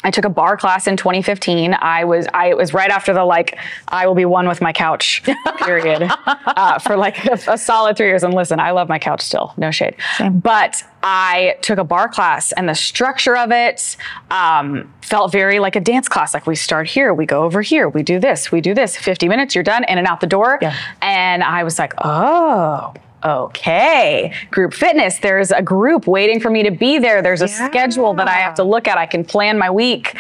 I 0.04 0.12
took 0.12 0.26
a 0.26 0.30
barre 0.30 0.58
class 0.58 0.88
in 0.88 0.98
2015. 0.98 1.76
I 1.80 2.04
was 2.04 2.28
I 2.34 2.50
it 2.50 2.58
was 2.58 2.74
right 2.74 2.90
after 2.90 3.14
the 3.14 3.24
like 3.24 3.58
I 3.88 4.08
will 4.08 4.16
be 4.16 4.26
one 4.26 4.48
with 4.48 4.62
my 4.62 4.74
couch 4.74 5.24
period 5.60 6.10
uh, 6.26 6.80
for 6.80 6.98
like 6.98 7.26
a, 7.26 7.40
a 7.48 7.58
solid 7.58 7.98
three 7.98 8.08
years. 8.08 8.24
And 8.24 8.34
listen, 8.34 8.60
I 8.60 8.72
love 8.72 8.90
my 8.90 9.00
couch 9.00 9.22
still, 9.22 9.54
no 9.58 9.72
shade. 9.72 9.96
But 10.32 10.84
I 11.04 11.58
took 11.62 11.80
a 11.80 11.84
barre 11.84 12.10
class, 12.10 12.52
and 12.52 12.70
the 12.70 12.76
structure 12.76 13.36
of 13.36 13.52
it 13.52 13.98
um, 14.30 14.92
felt 15.02 15.32
very 15.32 15.60
like 15.60 15.76
a 15.76 15.80
dance 15.80 16.08
class. 16.08 16.34
Like 16.34 16.46
we 16.46 16.56
start 16.56 16.88
here, 16.88 17.14
we 17.14 17.26
go 17.26 17.44
over 17.44 17.62
here, 17.62 17.90
we 17.90 18.04
do 18.04 18.20
this, 18.20 18.52
we 18.52 18.62
do 18.62 18.74
this. 18.74 18.96
50 18.96 19.28
minutes, 19.28 19.56
you're 19.56 19.64
done, 19.64 19.84
in 19.86 19.98
and 19.98 20.08
out 20.08 20.22
the 20.22 20.28
door. 20.28 20.60
Yeah. 20.62 20.76
And 21.02 21.44
I 21.44 21.64
was 21.64 21.80
like, 21.80 21.94
oh, 22.00 22.94
okay. 23.24 24.34
Group 24.52 24.74
fitness, 24.74 25.20
there's 25.20 25.52
a 25.52 25.62
group 25.62 26.08
waiting 26.08 26.40
for 26.40 26.50
me 26.50 26.64
to 26.64 26.72
be 26.72 27.00
there. 27.00 27.22
There's 27.22 27.42
a 27.42 27.48
schedule 27.48 28.14
that 28.16 28.28
I 28.28 28.34
have 28.34 28.56
to 28.56 28.64
look 28.64 28.88
at. 28.88 28.98
I 28.98 29.06
can 29.06 29.24
plan 29.24 29.58
my 29.58 29.70
week. 29.70 30.16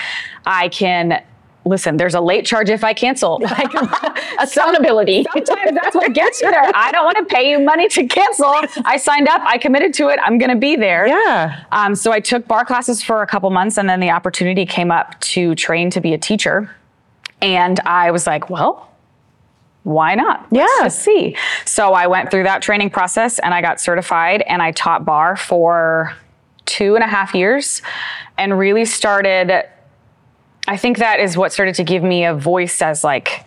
I 0.46 0.70
can. 0.70 1.24
Listen, 1.64 1.98
there's 1.98 2.16
a 2.16 2.22
late 2.22 2.44
charge 2.44 2.70
if 2.72 2.84
I 2.84 2.94
cancel. 2.94 3.40
Like, 3.52 3.72
Accountability. 4.40 5.26
sometimes 5.32 5.78
that's 5.80 5.96
what 5.96 6.14
gets 6.14 6.42
you 6.42 6.50
there. 6.50 6.72
I 6.74 6.92
don't 6.92 7.06
want 7.06 7.18
to 7.18 7.26
pay 7.26 7.52
you 7.52 7.60
money 7.60 7.88
to 7.90 8.08
cancel. 8.08 8.52
I 8.86 8.98
signed 8.98 9.28
up. 9.28 9.42
I 9.46 9.60
committed 9.60 9.94
to 9.96 10.10
it. 10.10 10.20
I'm 10.24 10.40
going 10.40 10.50
to 10.50 10.56
be 10.58 10.76
there. 10.76 11.06
Yeah. 11.08 11.64
Um, 11.72 11.94
so 11.96 12.12
I 12.12 12.20
took 12.20 12.48
barre 12.48 12.66
classes 12.66 13.04
for 13.04 13.22
a 13.22 13.28
couple 13.28 13.50
months, 13.52 13.78
and 13.78 13.88
then 13.88 14.00
the 14.00 14.10
opportunity 14.10 14.66
came 14.66 14.90
up 14.90 15.20
to 15.22 15.54
train 15.54 15.92
to 15.92 16.02
be 16.02 16.14
a 16.14 16.18
teacher. 16.18 16.74
And 17.42 17.80
I 17.82 18.10
was 18.12 18.26
like, 18.26 18.50
well, 18.50 18.91
why 19.84 20.16
not? 20.16 20.46
Let's 20.52 20.72
Yeah. 20.80 20.84
just 20.86 21.00
see. 21.02 21.36
So 21.66 21.94
I 21.94 22.08
went 22.08 22.30
through 22.32 22.44
that 22.44 22.62
training 22.62 22.90
process 22.92 23.40
and 23.40 23.54
I 23.54 23.62
got 23.62 23.80
certified 23.82 24.44
and 24.48 24.62
I 24.62 24.72
taught 24.72 25.06
barre 25.06 25.36
for 25.36 26.14
two 26.66 26.96
and 26.96 27.04
a 27.04 27.08
half 27.08 27.34
years 27.34 27.82
and 28.38 28.58
really 28.58 28.86
started. 28.86 29.64
I 30.68 30.78
think 30.78 31.00
that 31.00 31.20
is 31.20 31.36
what 31.36 31.52
started 31.52 31.76
to 31.76 31.84
give 31.84 32.04
me 32.04 32.24
a 32.26 32.34
voice 32.36 32.82
as 32.82 33.04
like 33.04 33.44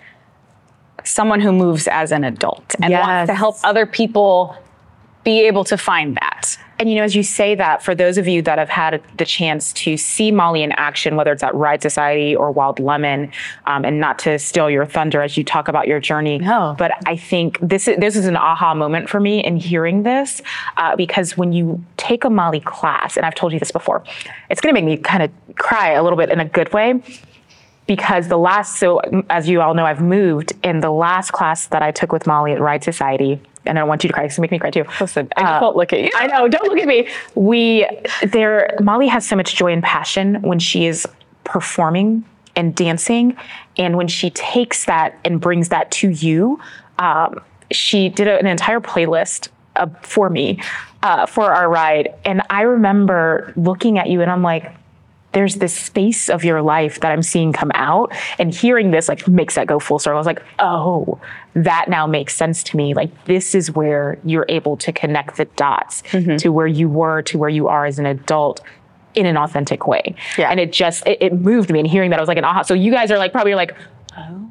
someone 1.04 1.40
who 1.40 1.52
moves 1.52 1.86
as 1.86 2.10
an 2.12 2.24
adult 2.24 2.74
and 2.82 2.90
Yes. 2.90 3.06
wants 3.06 3.28
to 3.30 3.34
help 3.34 3.56
other 3.62 3.86
people 3.86 4.56
be 5.22 5.46
able 5.46 5.64
to 5.64 5.76
find 5.78 6.16
that. 6.16 6.58
And 6.78 6.90
you 6.90 6.96
know, 6.96 7.02
as 7.04 7.14
you 7.14 7.22
say 7.22 7.54
that, 7.54 7.82
for 7.82 7.94
those 7.94 8.18
of 8.18 8.26
you 8.26 8.42
that 8.42 8.58
have 8.58 8.68
had 8.68 9.02
the 9.16 9.24
chance 9.24 9.72
to 9.74 9.96
see 9.96 10.30
Molly 10.30 10.62
in 10.62 10.72
action, 10.72 11.16
whether 11.16 11.32
it's 11.32 11.42
at 11.42 11.54
Ride 11.54 11.82
Society 11.82 12.34
or 12.34 12.50
Wild 12.50 12.80
Lemon, 12.80 13.30
um, 13.66 13.84
and 13.84 14.00
not 14.00 14.18
to 14.20 14.38
steal 14.38 14.68
your 14.68 14.86
thunder 14.86 15.22
as 15.22 15.36
you 15.36 15.44
talk 15.44 15.68
about 15.68 15.86
your 15.86 16.00
journey, 16.00 16.38
No. 16.38 16.74
but 16.78 16.92
I 17.06 17.16
think 17.16 17.58
this 17.60 17.86
is, 17.88 17.98
this 17.98 18.16
is 18.16 18.26
an 18.26 18.36
aha 18.36 18.74
moment 18.74 19.08
for 19.08 19.20
me 19.20 19.42
in 19.44 19.56
hearing 19.56 20.02
this, 20.02 20.42
uh, 20.76 20.96
because 20.96 21.36
when 21.36 21.52
you 21.52 21.84
take 21.96 22.24
a 22.24 22.30
Molly 22.30 22.60
class, 22.60 23.16
and 23.16 23.24
I've 23.24 23.34
told 23.34 23.52
you 23.52 23.58
this 23.58 23.70
before, 23.70 24.02
it's 24.50 24.60
going 24.60 24.74
to 24.74 24.80
make 24.80 24.84
me 24.84 24.96
kind 24.96 25.22
of 25.22 25.30
cry 25.56 25.90
a 25.92 26.02
little 26.02 26.16
bit 26.18 26.30
in 26.30 26.40
a 26.40 26.44
good 26.44 26.72
way 26.72 27.00
because 27.86 28.28
the 28.28 28.38
last 28.38 28.78
so 28.78 29.00
as 29.30 29.48
you 29.48 29.60
all 29.60 29.74
know 29.74 29.84
i've 29.84 30.00
moved 30.00 30.52
in 30.62 30.80
the 30.80 30.90
last 30.90 31.32
class 31.32 31.66
that 31.66 31.82
i 31.82 31.90
took 31.90 32.12
with 32.12 32.26
molly 32.26 32.52
at 32.52 32.60
ride 32.60 32.82
society 32.82 33.40
and 33.66 33.78
i 33.78 33.80
don't 33.80 33.88
want 33.88 34.02
you 34.04 34.08
to 34.08 34.14
cry 34.14 34.24
because 34.24 34.38
make 34.38 34.50
me 34.50 34.58
cry 34.58 34.70
too. 34.70 34.84
Listen, 35.00 35.28
I 35.36 35.42
just 35.42 35.62
won't 35.62 35.76
look 35.76 35.92
at 35.92 36.00
you. 36.00 36.10
i 36.16 36.26
know 36.26 36.48
don't 36.48 36.68
look 36.68 36.78
at 36.78 36.86
me. 36.88 37.08
We 37.34 37.86
there 38.26 38.76
molly 38.80 39.08
has 39.08 39.26
so 39.26 39.36
much 39.36 39.56
joy 39.56 39.72
and 39.72 39.82
passion 39.82 40.40
when 40.42 40.58
she 40.58 40.86
is 40.86 41.06
performing 41.44 42.24
and 42.56 42.74
dancing 42.74 43.36
and 43.76 43.96
when 43.96 44.08
she 44.08 44.30
takes 44.30 44.84
that 44.84 45.18
and 45.24 45.40
brings 45.40 45.70
that 45.70 45.90
to 45.90 46.10
you 46.10 46.60
um, 46.98 47.40
she 47.70 48.08
did 48.08 48.28
an 48.28 48.46
entire 48.46 48.80
playlist 48.80 49.48
uh, 49.76 49.86
for 50.02 50.30
me 50.30 50.62
uh, 51.02 51.26
for 51.26 51.52
our 51.52 51.68
ride. 51.68 52.14
And 52.24 52.42
i 52.50 52.62
remember 52.62 53.52
looking 53.56 53.98
at 53.98 54.08
you 54.08 54.20
and 54.22 54.30
i'm 54.30 54.42
like 54.42 54.72
there's 55.34 55.56
this 55.56 55.76
space 55.76 56.30
of 56.30 56.44
your 56.44 56.62
life 56.62 57.00
that 57.00 57.12
I'm 57.12 57.22
seeing 57.22 57.52
come 57.52 57.70
out 57.74 58.12
and 58.38 58.54
hearing 58.54 58.90
this 58.92 59.08
like 59.08 59.28
makes 59.28 59.56
that 59.56 59.66
go 59.66 59.78
full 59.78 59.98
circle. 59.98 60.16
I 60.16 60.20
was 60.20 60.26
like, 60.26 60.42
oh, 60.60 61.20
that 61.54 61.88
now 61.88 62.06
makes 62.06 62.34
sense 62.34 62.62
to 62.64 62.76
me. 62.76 62.94
Like 62.94 63.26
this 63.26 63.54
is 63.54 63.70
where 63.70 64.18
you're 64.24 64.46
able 64.48 64.76
to 64.78 64.92
connect 64.92 65.36
the 65.36 65.44
dots 65.44 66.02
mm-hmm. 66.02 66.36
to 66.36 66.48
where 66.50 66.66
you 66.66 66.88
were 66.88 67.22
to 67.22 67.38
where 67.38 67.50
you 67.50 67.68
are 67.68 67.84
as 67.84 67.98
an 67.98 68.06
adult 68.06 68.60
in 69.14 69.26
an 69.26 69.36
authentic 69.36 69.86
way. 69.86 70.14
Yeah. 70.38 70.50
And 70.50 70.58
it 70.58 70.72
just 70.72 71.06
it, 71.06 71.18
it 71.20 71.32
moved 71.34 71.70
me 71.70 71.78
and 71.80 71.88
hearing 71.88 72.10
that 72.10 72.18
I 72.18 72.22
was 72.22 72.28
like 72.28 72.38
an 72.38 72.44
aha. 72.44 72.62
So 72.62 72.74
you 72.74 72.90
guys 72.90 73.10
are 73.10 73.18
like 73.18 73.32
probably 73.32 73.54
like, 73.54 73.76
oh, 74.16 74.50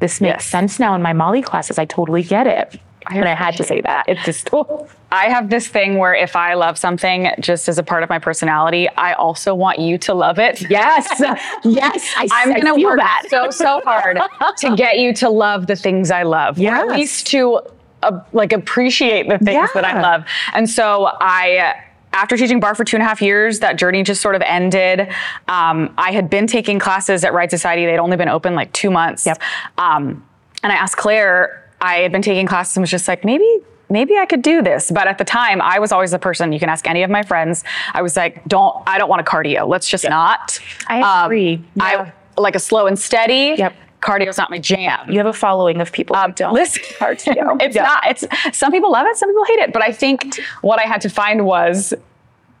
this 0.00 0.20
makes 0.20 0.44
Yes. 0.44 0.46
sense 0.46 0.78
now 0.78 0.94
in 0.94 1.02
my 1.02 1.12
Molly 1.12 1.42
classes. 1.42 1.78
I 1.78 1.84
totally 1.84 2.22
get 2.22 2.46
it. 2.46 2.80
And 3.10 3.28
I 3.28 3.34
had 3.34 3.56
to 3.56 3.64
say 3.64 3.80
that. 3.82 4.08
It's 4.08 4.24
just 4.24 4.48
oh, 4.52 4.88
I 5.12 5.26
have 5.26 5.50
this 5.50 5.68
thing 5.68 5.98
where 5.98 6.14
if 6.14 6.36
I 6.36 6.54
love 6.54 6.78
something 6.78 7.30
just 7.40 7.68
as 7.68 7.78
a 7.78 7.82
part 7.82 8.02
of 8.02 8.08
my 8.08 8.18
personality, 8.18 8.88
I 8.88 9.12
also 9.12 9.54
want 9.54 9.78
you 9.78 9.98
to 9.98 10.14
love 10.14 10.38
it. 10.38 10.68
yes, 10.70 11.08
yes. 11.64 12.14
I, 12.16 12.28
I'm 12.32 12.54
gonna 12.60 12.82
work 12.82 12.98
that. 12.98 13.24
so 13.28 13.50
so 13.50 13.80
hard 13.84 14.18
to 14.58 14.76
get 14.76 14.98
you 14.98 15.12
to 15.14 15.30
love 15.30 15.66
the 15.66 15.76
things 15.76 16.10
I 16.10 16.22
love, 16.22 16.58
or 16.58 16.68
at 16.68 16.88
least 16.88 17.26
to 17.28 17.60
uh, 18.02 18.20
like 18.32 18.52
appreciate 18.52 19.28
the 19.28 19.38
things 19.38 19.72
that 19.74 19.84
I 19.84 20.00
love. 20.00 20.24
And 20.52 20.68
so 20.68 21.10
I. 21.20 21.80
After 22.12 22.36
teaching 22.36 22.60
barre 22.60 22.76
for 22.76 22.84
two 22.84 22.94
and 22.94 23.02
a 23.02 23.06
half 23.06 23.20
years, 23.20 23.58
that 23.58 23.76
journey 23.76 24.04
just 24.04 24.22
sort 24.22 24.36
of 24.36 24.42
ended. 24.42 25.00
Um, 25.48 25.92
I 25.98 26.12
had 26.12 26.30
been 26.30 26.46
taking 26.46 26.78
classes 26.78 27.24
at 27.24 27.34
Ride 27.34 27.50
Society. 27.50 27.86
They'd 27.86 27.98
only 27.98 28.16
been 28.16 28.28
open 28.28 28.54
like 28.54 28.72
two 28.72 28.88
months. 28.88 29.26
Yep. 29.26 29.42
Um, 29.78 30.24
and 30.62 30.72
I 30.72 30.76
asked 30.76 30.96
Claire, 30.96 31.63
I 31.84 31.96
had 31.96 32.12
been 32.12 32.22
taking 32.22 32.46
classes 32.46 32.76
and 32.76 32.82
was 32.82 32.90
just 32.90 33.06
like, 33.06 33.24
maybe, 33.24 33.58
maybe 33.90 34.16
I 34.16 34.24
could 34.26 34.42
do 34.42 34.62
this. 34.62 34.90
But 34.90 35.06
at 35.06 35.18
the 35.18 35.24
time, 35.24 35.60
I 35.60 35.78
was 35.78 35.92
always 35.92 36.10
the 36.12 36.18
person, 36.18 36.52
you 36.52 36.58
can 36.58 36.68
ask 36.70 36.86
any 36.88 37.02
of 37.02 37.10
my 37.10 37.22
friends. 37.22 37.62
I 37.92 38.00
was 38.02 38.16
like, 38.16 38.44
don't, 38.46 38.74
I 38.86 38.98
don't 38.98 39.08
want 39.08 39.20
a 39.20 39.24
cardio. 39.24 39.68
Let's 39.68 39.88
just 39.88 40.04
not. 40.08 40.58
Um, 40.88 41.02
I 41.04 41.24
agree. 41.26 41.62
Yeah. 41.76 42.12
I 42.36 42.40
like 42.40 42.54
a 42.54 42.58
slow 42.58 42.86
and 42.86 42.98
steady. 42.98 43.54
Yep. 43.58 43.74
Cardio's 44.00 44.36
not 44.36 44.50
my 44.50 44.58
jam. 44.58 45.10
You 45.10 45.16
have 45.18 45.26
a 45.26 45.32
following 45.32 45.80
of 45.80 45.90
people 45.92 46.14
who 46.16 46.32
don't. 46.32 46.52
Listen, 46.52 46.82
cardio. 46.98 47.56
it's 47.62 47.74
Yeah. 47.76 47.84
not. 47.84 48.02
It's 48.06 48.24
some 48.56 48.70
people 48.72 48.90
love 48.92 49.06
it, 49.06 49.16
some 49.16 49.30
people 49.30 49.44
hate 49.44 49.60
it. 49.60 49.72
But 49.72 49.82
I 49.82 49.92
think 49.92 50.38
what 50.62 50.78
I 50.78 50.82
had 50.84 51.00
to 51.02 51.08
find 51.08 51.46
was 51.46 51.94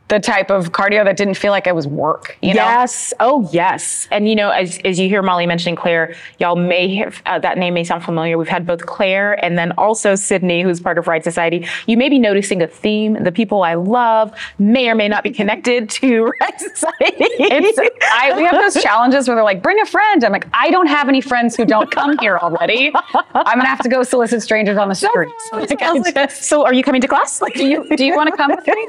the 0.08 0.20
type 0.20 0.50
of 0.50 0.72
cardio 0.72 1.02
that 1.04 1.16
didn't 1.16 1.34
feel 1.34 1.50
like 1.50 1.66
it 1.66 1.74
was 1.74 1.86
work. 1.86 2.36
You 2.42 2.54
know? 2.54 2.60
yes. 2.60 3.14
Oh, 3.20 3.48
yes. 3.52 4.06
And 4.10 4.28
you 4.28 4.36
know, 4.36 4.50
as, 4.50 4.78
as 4.84 4.98
you 4.98 5.08
hear 5.08 5.22
Molly 5.22 5.46
mentioning 5.46 5.76
Claire, 5.76 6.14
y'all 6.38 6.56
may 6.56 6.94
have 6.96 7.22
uh, 7.24 7.38
that 7.38 7.56
name 7.56 7.74
may 7.74 7.84
sound 7.84 8.04
familiar. 8.04 8.36
We've 8.36 8.48
had 8.48 8.66
both 8.66 8.84
Claire 8.84 9.42
and 9.44 9.56
then 9.56 9.72
also 9.72 10.14
Sydney, 10.14 10.62
who's 10.62 10.80
part 10.80 10.98
of 10.98 11.06
Ride 11.08 11.24
Society. 11.24 11.66
You 11.86 11.96
may 11.96 12.08
be 12.08 12.18
noticing 12.18 12.60
a 12.62 12.66
theme. 12.66 13.22
The 13.24 13.32
people 13.32 13.62
I 13.62 13.74
love 13.74 14.32
may 14.58 14.88
or 14.90 14.94
may 14.94 15.08
not 15.08 15.22
be 15.24 15.30
connected 15.30 15.88
to 15.90 16.24
Ride 16.40 16.60
Society. 16.60 17.14
It's, 17.20 17.78
I, 18.12 18.36
we 18.36 18.44
have 18.44 18.54
those 18.60 18.82
challenges 18.82 19.26
where 19.26 19.36
they're 19.36 19.44
like, 19.44 19.62
bring 19.62 19.80
a 19.80 19.86
friend. 19.86 20.22
I'm 20.22 20.32
like, 20.32 20.46
I 20.52 20.70
don't 20.70 20.86
have 20.86 21.08
any 21.08 21.22
friends 21.22 21.56
who 21.56 21.64
don't 21.64 21.90
come 21.90 22.18
here 22.18 22.36
already. 22.38 22.92
I'm 23.34 23.56
gonna 23.58 23.66
have 23.66 23.80
to 23.82 23.88
go 23.88 24.02
solicit 24.02 24.42
strangers 24.42 24.76
on 24.76 24.88
the 24.88 24.94
street. 24.94 25.32
Like, 25.52 26.14
just- 26.14 26.42
so, 26.44 26.64
are 26.64 26.74
you 26.74 26.82
coming 26.82 27.00
to 27.00 27.08
class? 27.08 27.40
Like, 27.40 27.54
do 27.54 27.66
you 27.66 27.96
do 27.96 28.04
you 28.04 28.14
want 28.14 28.30
to 28.30 28.36
come 28.36 28.50
with 28.54 28.66
me? 28.66 28.86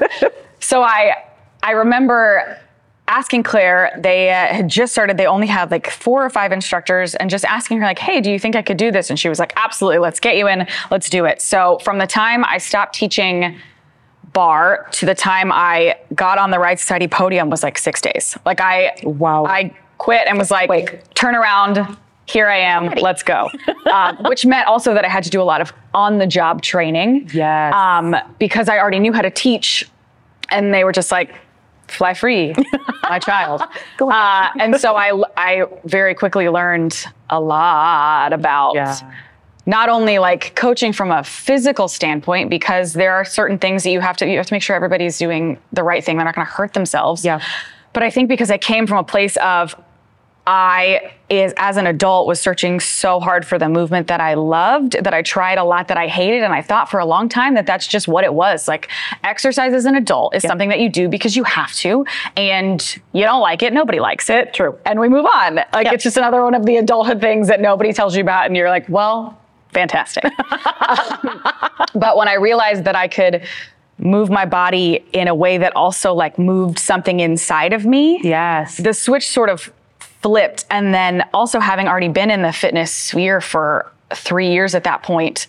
So 0.60 0.82
I 0.82 1.24
I 1.62 1.72
remember 1.72 2.58
asking 3.08 3.44
Claire. 3.44 3.98
They 3.98 4.30
uh, 4.30 4.46
had 4.54 4.68
just 4.68 4.92
started. 4.92 5.16
They 5.16 5.26
only 5.26 5.46
had 5.46 5.70
like 5.70 5.90
four 5.90 6.24
or 6.24 6.30
five 6.30 6.52
instructors, 6.52 7.14
and 7.14 7.30
just 7.30 7.44
asking 7.44 7.78
her 7.78 7.84
like, 7.84 7.98
"Hey, 7.98 8.20
do 8.20 8.30
you 8.30 8.38
think 8.38 8.56
I 8.56 8.62
could 8.62 8.76
do 8.76 8.90
this?" 8.90 9.10
And 9.10 9.18
she 9.18 9.28
was 9.28 9.38
like, 9.38 9.52
"Absolutely. 9.56 9.98
Let's 9.98 10.20
get 10.20 10.36
you 10.36 10.48
in. 10.48 10.66
Let's 10.90 11.08
do 11.08 11.24
it." 11.24 11.40
So 11.40 11.78
from 11.84 11.98
the 11.98 12.06
time 12.06 12.44
I 12.44 12.58
stopped 12.58 12.94
teaching 12.94 13.56
barre 14.32 14.86
to 14.92 15.06
the 15.06 15.14
time 15.14 15.50
I 15.50 15.96
got 16.14 16.38
on 16.38 16.50
the 16.50 16.58
Ride 16.58 16.78
Society 16.78 17.08
podium 17.08 17.48
was 17.48 17.62
like 17.62 17.78
six 17.78 18.00
days. 18.00 18.36
Like 18.44 18.60
I 18.60 18.94
Wow. 19.02 19.46
I 19.46 19.74
quit 19.98 20.26
and 20.26 20.38
was 20.38 20.50
like, 20.50 20.68
Wait. 20.68 21.14
turn 21.14 21.34
around. 21.34 21.96
Here 22.26 22.48
I 22.48 22.58
am. 22.58 22.92
Let's 23.00 23.22
go. 23.22 23.48
um, 23.90 24.16
which 24.28 24.44
meant 24.44 24.66
also 24.66 24.92
that 24.94 25.04
I 25.04 25.08
had 25.08 25.22
to 25.24 25.30
do 25.30 25.40
a 25.40 25.44
lot 25.44 25.60
of 25.60 25.72
on 25.94 26.18
the 26.18 26.26
job 26.26 26.60
training. 26.60 27.30
Yes. 27.32 27.72
Um, 27.72 28.16
because 28.38 28.68
I 28.68 28.78
already 28.78 28.98
knew 28.98 29.12
how 29.12 29.22
to 29.22 29.30
teach, 29.30 29.88
and 30.50 30.72
they 30.72 30.84
were 30.84 30.92
just 30.92 31.10
like, 31.12 31.34
fly 31.88 32.14
free, 32.14 32.54
my 33.04 33.18
child. 33.18 33.62
Uh, 34.00 34.48
and 34.58 34.76
so 34.80 34.96
I, 34.96 35.22
I 35.36 35.64
very 35.84 36.14
quickly 36.14 36.48
learned 36.48 37.06
a 37.30 37.40
lot 37.40 38.32
about 38.32 38.74
Yeah. 38.74 38.98
not 39.66 39.88
only 39.88 40.18
like 40.18 40.54
coaching 40.56 40.92
from 40.92 41.12
a 41.12 41.22
physical 41.22 41.86
standpoint, 41.88 42.50
because 42.50 42.92
there 42.92 43.12
are 43.14 43.24
certain 43.24 43.58
things 43.58 43.84
that 43.84 43.90
you 43.90 44.00
have 44.00 44.16
to, 44.16 44.26
you 44.26 44.36
have 44.36 44.46
to 44.46 44.54
make 44.54 44.62
sure 44.62 44.74
everybody's 44.74 45.16
doing 45.18 45.58
the 45.72 45.82
right 45.84 46.04
thing. 46.04 46.16
They're 46.16 46.24
not 46.24 46.34
going 46.34 46.46
to 46.46 46.52
hurt 46.52 46.72
themselves. 46.74 47.24
Yeah. 47.24 47.40
But 47.92 48.02
I 48.02 48.10
think 48.10 48.28
because 48.28 48.50
I 48.50 48.58
came 48.58 48.86
from 48.86 48.98
a 48.98 49.04
place 49.04 49.36
of, 49.38 49.74
I 50.46 51.12
is 51.28 51.52
as 51.56 51.76
an 51.76 51.88
adult 51.88 52.28
was 52.28 52.40
searching 52.40 52.78
so 52.78 53.18
hard 53.18 53.44
for 53.44 53.58
the 53.58 53.68
movement 53.68 54.06
that 54.06 54.20
I 54.20 54.34
loved 54.34 54.92
that 54.92 55.12
I 55.12 55.22
tried 55.22 55.58
a 55.58 55.64
lot 55.64 55.88
that 55.88 55.96
I 55.96 56.06
hated 56.06 56.44
and 56.44 56.52
I 56.52 56.62
thought 56.62 56.88
for 56.88 57.00
a 57.00 57.04
long 57.04 57.28
time 57.28 57.54
that 57.54 57.66
that's 57.66 57.86
just 57.88 58.06
what 58.06 58.22
it 58.22 58.32
was 58.32 58.68
like 58.68 58.88
exercise 59.24 59.72
as 59.72 59.86
an 59.86 59.96
adult 59.96 60.36
is 60.36 60.44
something 60.44 60.68
that 60.68 60.78
you 60.78 60.88
do 60.88 61.08
because 61.08 61.34
you 61.34 61.42
have 61.42 61.72
to 61.74 62.06
and 62.36 62.80
you 63.12 63.24
don't 63.24 63.40
like 63.40 63.64
it 63.64 63.72
nobody 63.72 63.98
likes 63.98 64.30
it 64.30 64.54
True. 64.54 64.78
and 64.86 65.00
we 65.00 65.08
move 65.08 65.26
on 65.26 65.56
like 65.72 65.86
Yep. 65.86 65.94
it's 65.94 66.04
just 66.04 66.16
another 66.16 66.40
one 66.42 66.54
of 66.54 66.64
the 66.64 66.76
adulthood 66.76 67.20
things 67.20 67.48
that 67.48 67.60
nobody 67.60 67.92
tells 67.92 68.14
you 68.14 68.22
about 68.22 68.46
and 68.46 68.56
you're 68.56 68.70
like 68.70 68.88
well 68.88 69.36
fantastic 69.72 70.22
but 71.94 72.16
when 72.16 72.28
I 72.28 72.34
realized 72.34 72.84
that 72.84 72.94
I 72.94 73.08
could 73.08 73.42
move 73.98 74.30
my 74.30 74.44
body 74.44 75.04
in 75.12 75.26
a 75.26 75.34
way 75.34 75.58
that 75.58 75.74
also 75.74 76.14
like 76.14 76.38
moved 76.38 76.78
something 76.78 77.18
inside 77.18 77.72
of 77.72 77.84
me 77.84 78.20
yes. 78.22 78.76
the 78.76 78.94
switch 78.94 79.28
sort 79.28 79.48
of 79.48 79.72
flipped 80.26 80.64
and 80.70 80.92
then 80.92 81.22
also 81.32 81.60
having 81.60 81.86
already 81.86 82.08
been 82.08 82.32
in 82.32 82.42
the 82.42 82.52
fitness 82.52 82.90
sphere 82.90 83.40
for 83.40 83.92
three 84.12 84.50
years 84.50 84.74
at 84.74 84.82
that 84.82 85.04
point 85.04 85.46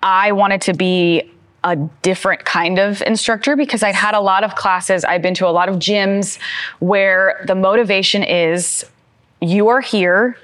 i 0.00 0.30
wanted 0.30 0.60
to 0.60 0.72
be 0.72 1.28
a 1.64 1.74
different 2.02 2.44
kind 2.44 2.78
of 2.78 3.02
instructor 3.02 3.56
because 3.56 3.82
i'd 3.82 3.96
had 3.96 4.14
a 4.14 4.20
lot 4.20 4.44
of 4.44 4.54
classes 4.54 5.04
i've 5.04 5.22
been 5.22 5.34
to 5.34 5.44
a 5.44 5.50
lot 5.50 5.68
of 5.68 5.74
gyms 5.74 6.38
where 6.78 7.42
the 7.48 7.54
motivation 7.56 8.22
is 8.22 8.84
you 9.40 9.66
are 9.66 9.80
here 9.80 10.36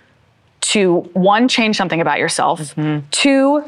to 0.61 1.02
one 1.12 1.47
change 1.47 1.76
something 1.76 2.00
about 2.00 2.18
yourself 2.18 2.75
mm-hmm. 2.75 3.06
two 3.12 3.62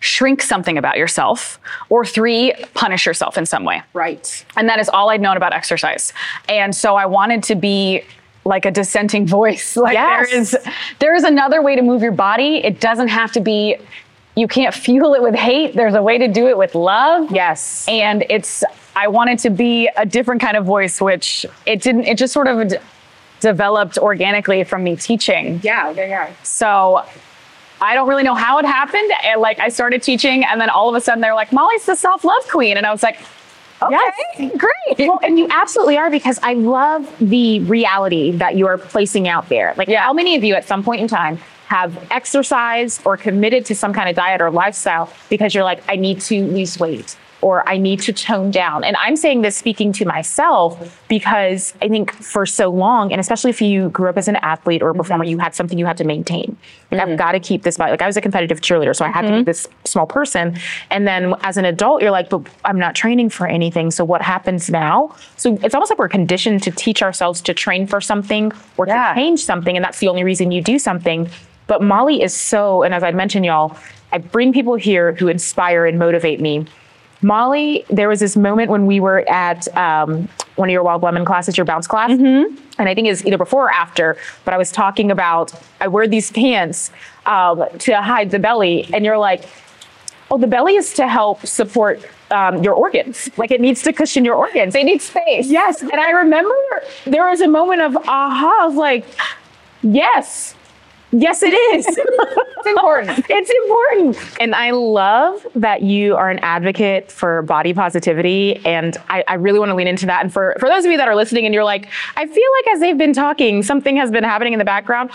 shrink 0.00 0.42
something 0.42 0.76
about 0.76 0.98
yourself 0.98 1.58
or 1.88 2.04
three 2.04 2.52
punish 2.74 3.06
yourself 3.06 3.38
in 3.38 3.46
some 3.46 3.64
way 3.64 3.82
Right. 3.94 4.44
and 4.58 4.68
that 4.68 4.78
is 4.78 4.90
all 4.90 5.08
I'd 5.08 5.22
known 5.22 5.38
about 5.38 5.54
exercise. 5.54 6.12
And 6.50 6.76
so 6.76 6.96
I 6.96 7.06
wanted 7.06 7.42
to 7.44 7.54
be 7.54 8.02
like 8.44 8.64
a 8.66 8.70
dissenting 8.70 9.26
voice. 9.26 9.76
Like 9.84 9.94
Yes. 9.94 10.30
there 10.30 10.38
is 10.40 10.56
there 10.98 11.14
is 11.14 11.24
another 11.24 11.62
way 11.62 11.76
to 11.76 11.82
move 11.82 12.02
your 12.02 12.12
body. 12.12 12.56
It 12.64 12.80
doesn't 12.80 13.08
have 13.08 13.32
to 13.32 13.40
be 13.40 13.76
you 14.36 14.48
can't 14.48 14.74
fuel 14.74 15.14
it 15.14 15.22
with 15.22 15.34
hate. 15.34 15.74
There's 15.74 15.94
a 15.94 16.02
way 16.02 16.18
to 16.18 16.26
do 16.28 16.48
it 16.48 16.58
with 16.58 16.74
love. 16.74 17.30
Yes. 17.30 17.86
And 17.88 18.24
it's 18.28 18.64
I 18.96 19.08
wanted 19.08 19.38
to 19.40 19.50
be 19.50 19.88
a 19.96 20.04
different 20.06 20.40
kind 20.40 20.56
of 20.56 20.64
voice 20.64 21.00
which 21.00 21.46
it 21.66 21.80
didn't 21.82 22.04
it 22.04 22.18
just 22.18 22.32
sort 22.32 22.46
of 22.48 22.68
d- 22.68 22.76
developed 23.40 23.98
organically 23.98 24.64
from 24.64 24.84
me 24.84 24.96
teaching. 24.96 25.60
yeah. 25.62 25.90
Yeah. 25.92 26.06
Yeah. 26.06 26.32
So 26.42 27.04
I 27.80 27.94
don't 27.94 28.08
really 28.08 28.22
know 28.22 28.34
how 28.34 28.58
it 28.58 28.64
happened. 28.64 29.10
And 29.24 29.40
like 29.40 29.58
I 29.58 29.68
started 29.68 30.02
teaching 30.02 30.44
and 30.44 30.60
then 30.60 30.70
all 30.70 30.88
of 30.88 30.94
a 30.94 31.00
sudden 31.00 31.20
they're 31.20 31.34
like, 31.34 31.52
Molly's 31.52 31.84
the 31.84 31.94
self-love 31.96 32.48
queen. 32.48 32.76
And 32.76 32.86
I 32.86 32.92
was 32.92 33.02
like, 33.02 33.18
Yes. 33.90 34.52
great. 34.58 35.08
Well, 35.08 35.20
and 35.22 35.38
you 35.38 35.46
absolutely 35.50 35.96
are 35.96 36.10
because 36.10 36.38
I 36.42 36.54
love 36.54 37.10
the 37.20 37.60
reality 37.60 38.32
that 38.32 38.56
you 38.56 38.66
are 38.66 38.78
placing 38.78 39.28
out 39.28 39.48
there. 39.48 39.74
Like, 39.76 39.88
Yeah. 39.88 40.02
how 40.02 40.12
many 40.12 40.36
of 40.36 40.44
you 40.44 40.54
at 40.54 40.64
some 40.66 40.82
point 40.82 41.00
in 41.00 41.08
time 41.08 41.38
have 41.68 41.96
exercised 42.10 43.00
or 43.04 43.16
committed 43.16 43.64
to 43.66 43.74
some 43.74 43.92
kind 43.92 44.08
of 44.08 44.14
diet 44.16 44.40
or 44.40 44.50
lifestyle 44.50 45.10
because 45.30 45.54
you're 45.54 45.64
like, 45.64 45.82
I 45.88 45.96
need 45.96 46.20
to 46.22 46.44
lose 46.44 46.78
weight 46.78 47.16
or 47.44 47.68
I 47.68 47.76
need 47.76 48.00
to 48.00 48.12
tone 48.14 48.50
down. 48.50 48.84
And 48.84 48.96
I'm 48.96 49.16
saying 49.16 49.42
this 49.42 49.54
speaking 49.54 49.92
to 49.92 50.06
myself 50.06 50.98
because 51.08 51.74
I 51.82 51.88
think 51.88 52.10
for 52.14 52.46
so 52.46 52.70
long, 52.70 53.12
and 53.12 53.20
especially 53.20 53.50
if 53.50 53.60
you 53.60 53.90
grew 53.90 54.08
up 54.08 54.16
as 54.16 54.28
an 54.28 54.36
athlete 54.36 54.80
or 54.80 54.88
a 54.88 54.94
performer, 54.94 55.24
mm-hmm. 55.24 55.32
you 55.32 55.38
had 55.38 55.54
something 55.54 55.78
you 55.78 55.84
had 55.84 55.98
to 55.98 56.04
maintain. 56.04 56.56
Like, 56.90 57.02
I've 57.02 57.08
mm-hmm. 57.08 57.16
got 57.16 57.32
to 57.32 57.40
keep 57.40 57.62
this 57.62 57.76
body. 57.76 57.90
Like 57.90 58.00
I 58.00 58.06
was 58.06 58.16
a 58.16 58.22
competitive 58.22 58.62
cheerleader, 58.62 58.96
so 58.96 59.04
I 59.04 59.08
had 59.08 59.22
to 59.22 59.28
be 59.28 59.34
mm-hmm. 59.34 59.44
this 59.44 59.68
small 59.84 60.06
person. 60.06 60.58
And 60.90 61.06
then 61.06 61.34
as 61.42 61.58
an 61.58 61.66
adult, 61.66 62.00
you're 62.00 62.10
like, 62.10 62.30
but 62.30 62.48
I'm 62.64 62.78
not 62.78 62.94
training 62.94 63.28
for 63.28 63.46
anything. 63.46 63.90
So 63.90 64.06
what 64.06 64.22
happens 64.22 64.70
now? 64.70 65.14
So 65.36 65.58
it's 65.62 65.74
almost 65.74 65.90
like 65.90 65.98
we're 65.98 66.08
conditioned 66.08 66.62
to 66.62 66.70
teach 66.70 67.02
ourselves 67.02 67.42
to 67.42 67.52
train 67.52 67.86
for 67.86 68.00
something 68.00 68.52
or 68.78 68.86
Yeah. 68.86 69.12
to 69.12 69.20
change 69.20 69.44
something, 69.44 69.76
and 69.76 69.84
that's 69.84 69.98
the 69.98 70.08
only 70.08 70.24
reason 70.24 70.50
you 70.50 70.62
do 70.62 70.78
something. 70.78 71.28
But 71.66 71.82
Molly 71.82 72.22
is 72.22 72.34
so, 72.34 72.82
and 72.84 72.94
as 72.94 73.02
I 73.02 73.10
mentioned, 73.10 73.44
y'all, 73.44 73.76
I 74.12 74.18
bring 74.18 74.54
people 74.54 74.76
here 74.76 75.12
who 75.12 75.28
inspire 75.28 75.84
and 75.84 75.98
motivate 75.98 76.40
me. 76.40 76.64
Molly, 77.22 77.84
there 77.88 78.08
was 78.08 78.20
this 78.20 78.36
moment 78.36 78.70
when 78.70 78.86
we 78.86 79.00
were 79.00 79.28
at 79.28 79.74
um, 79.76 80.28
one 80.56 80.68
of 80.68 80.72
your 80.72 80.82
Wild 80.82 81.02
Lemon 81.02 81.24
classes, 81.24 81.56
your 81.56 81.64
bounce 81.64 81.86
class, 81.86 82.10
and 82.10 82.58
I 82.78 82.94
think 82.94 83.08
it's 83.08 83.24
either 83.24 83.38
before 83.38 83.66
or 83.66 83.72
after. 83.72 84.16
But 84.44 84.54
I 84.54 84.58
was 84.58 84.70
talking 84.70 85.10
about 85.10 85.52
I 85.80 85.88
wear 85.88 86.06
these 86.06 86.30
pants 86.30 86.90
um, 87.26 87.64
to 87.78 88.00
hide 88.00 88.30
the 88.30 88.38
belly, 88.38 88.88
and 88.92 89.04
you're 89.04 89.18
like, 89.18 89.44
"Oh, 90.30 90.38
the 90.38 90.46
belly 90.46 90.76
is 90.76 90.94
to 90.94 91.08
help 91.08 91.46
support 91.46 92.04
um, 92.30 92.62
your 92.62 92.74
organs. 92.74 93.30
Like 93.36 93.50
it 93.50 93.60
needs 93.60 93.82
to 93.82 93.92
cushion 93.92 94.24
your 94.24 94.34
organs. 94.34 94.74
They 94.74 94.84
need 94.84 95.00
space. 95.00 95.48
Yes. 95.48 95.80
And 95.82 95.94
I 95.94 96.10
remember 96.10 96.82
there 97.06 97.28
was 97.28 97.40
a 97.40 97.48
moment 97.48 97.82
of 97.82 97.96
aha. 97.96 98.62
I 98.62 98.66
was 98.66 98.76
like, 98.76 99.06
yes. 99.82 100.54
Yes, 101.16 101.42
it 101.44 101.54
is. 101.54 101.86
it's 101.96 102.66
important. 102.66 103.24
It's 103.30 103.50
important. 103.50 104.40
And 104.40 104.54
I 104.54 104.72
love 104.72 105.46
that 105.54 105.82
you 105.82 106.16
are 106.16 106.28
an 106.28 106.40
advocate 106.40 107.10
for 107.10 107.42
body 107.42 107.72
positivity. 107.72 108.56
And 108.66 108.96
I, 109.08 109.22
I 109.28 109.34
really 109.34 109.60
want 109.60 109.70
to 109.70 109.76
lean 109.76 109.86
into 109.86 110.06
that. 110.06 110.22
And 110.22 110.32
for, 110.32 110.56
for 110.58 110.68
those 110.68 110.84
of 110.84 110.90
you 110.90 110.96
that 110.96 111.06
are 111.06 111.14
listening 111.14 111.44
and 111.44 111.54
you're 111.54 111.64
like, 111.64 111.88
I 112.16 112.26
feel 112.26 112.50
like 112.58 112.74
as 112.74 112.80
they've 112.80 112.98
been 112.98 113.12
talking, 113.12 113.62
something 113.62 113.96
has 113.96 114.10
been 114.10 114.24
happening 114.24 114.54
in 114.54 114.58
the 114.58 114.64
background. 114.64 115.10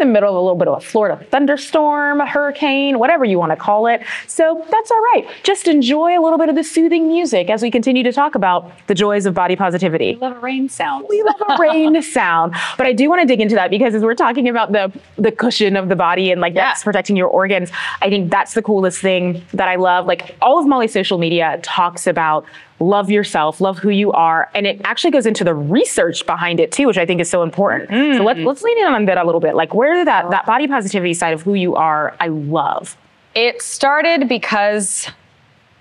In 0.00 0.06
the 0.06 0.12
middle 0.12 0.28
of 0.28 0.36
a 0.36 0.40
little 0.40 0.56
bit 0.56 0.68
of 0.68 0.78
a 0.78 0.80
Florida 0.80 1.24
thunderstorm, 1.30 2.20
a 2.20 2.26
hurricane, 2.26 3.00
whatever 3.00 3.24
you 3.24 3.36
want 3.36 3.50
to 3.50 3.56
call 3.56 3.88
it. 3.88 4.00
So 4.28 4.64
that's 4.70 4.90
all 4.92 5.00
right. 5.14 5.26
Just 5.42 5.66
enjoy 5.66 6.16
a 6.16 6.22
little 6.22 6.38
bit 6.38 6.48
of 6.48 6.54
the 6.54 6.62
soothing 6.62 7.08
music 7.08 7.50
as 7.50 7.62
we 7.62 7.70
continue 7.72 8.04
to 8.04 8.12
talk 8.12 8.36
about 8.36 8.70
the 8.86 8.94
joys 8.94 9.26
of 9.26 9.34
body 9.34 9.56
positivity. 9.56 10.10
We 10.14 10.20
love 10.20 10.36
a 10.36 10.40
rain 10.40 10.68
sound. 10.68 11.06
We 11.08 11.20
love 11.24 11.34
a 11.48 11.56
rain 11.60 12.00
sound. 12.02 12.54
But 12.76 12.86
I 12.86 12.92
do 12.92 13.08
want 13.10 13.22
to 13.22 13.26
dig 13.26 13.40
into 13.40 13.56
that 13.56 13.70
because 13.70 13.92
as 13.92 14.02
we're 14.04 14.14
talking 14.14 14.48
about 14.48 14.70
the 14.70 14.92
the 15.16 15.32
cushion 15.32 15.76
of 15.76 15.88
the 15.88 15.96
body 15.96 16.30
and 16.30 16.40
like 16.40 16.54
Yeah. 16.54 16.66
that's 16.66 16.84
protecting 16.84 17.16
your 17.16 17.28
organs, 17.28 17.72
I 18.00 18.08
think 18.08 18.30
that's 18.30 18.54
the 18.54 18.62
coolest 18.62 19.00
thing 19.00 19.42
that 19.54 19.66
I 19.68 19.74
love. 19.74 20.06
Like 20.06 20.36
all 20.40 20.60
of 20.60 20.66
Molly's 20.68 20.92
social 20.92 21.18
media 21.18 21.58
talks 21.62 22.06
about 22.06 22.44
love 22.80 23.10
yourself, 23.10 23.60
love 23.60 23.78
who 23.78 23.90
you 23.90 24.12
are, 24.12 24.48
and 24.54 24.66
it 24.66 24.80
actually 24.84 25.10
goes 25.10 25.26
into 25.26 25.44
the 25.44 25.54
research 25.54 26.24
behind 26.26 26.60
it 26.60 26.72
too, 26.72 26.86
which 26.86 26.98
I 26.98 27.06
think 27.06 27.20
is 27.20 27.28
so 27.28 27.42
important. 27.42 27.90
So 28.16 28.22
let's 28.24 28.40
let's 28.40 28.62
lean 28.62 28.78
in 28.78 28.84
on 28.86 29.04
that 29.06 29.18
a 29.18 29.24
little 29.24 29.40
bit. 29.40 29.54
Like 29.54 29.74
where 29.74 30.04
that 30.04 30.30
that 30.30 30.46
body 30.46 30.66
positivity 30.68 31.14
side 31.14 31.32
of 31.32 31.42
who 31.42 31.54
you 31.54 31.74
are, 31.74 32.14
I 32.20 32.28
love. 32.28 32.96
It 33.34 33.62
started 33.62 34.28
because 34.28 35.08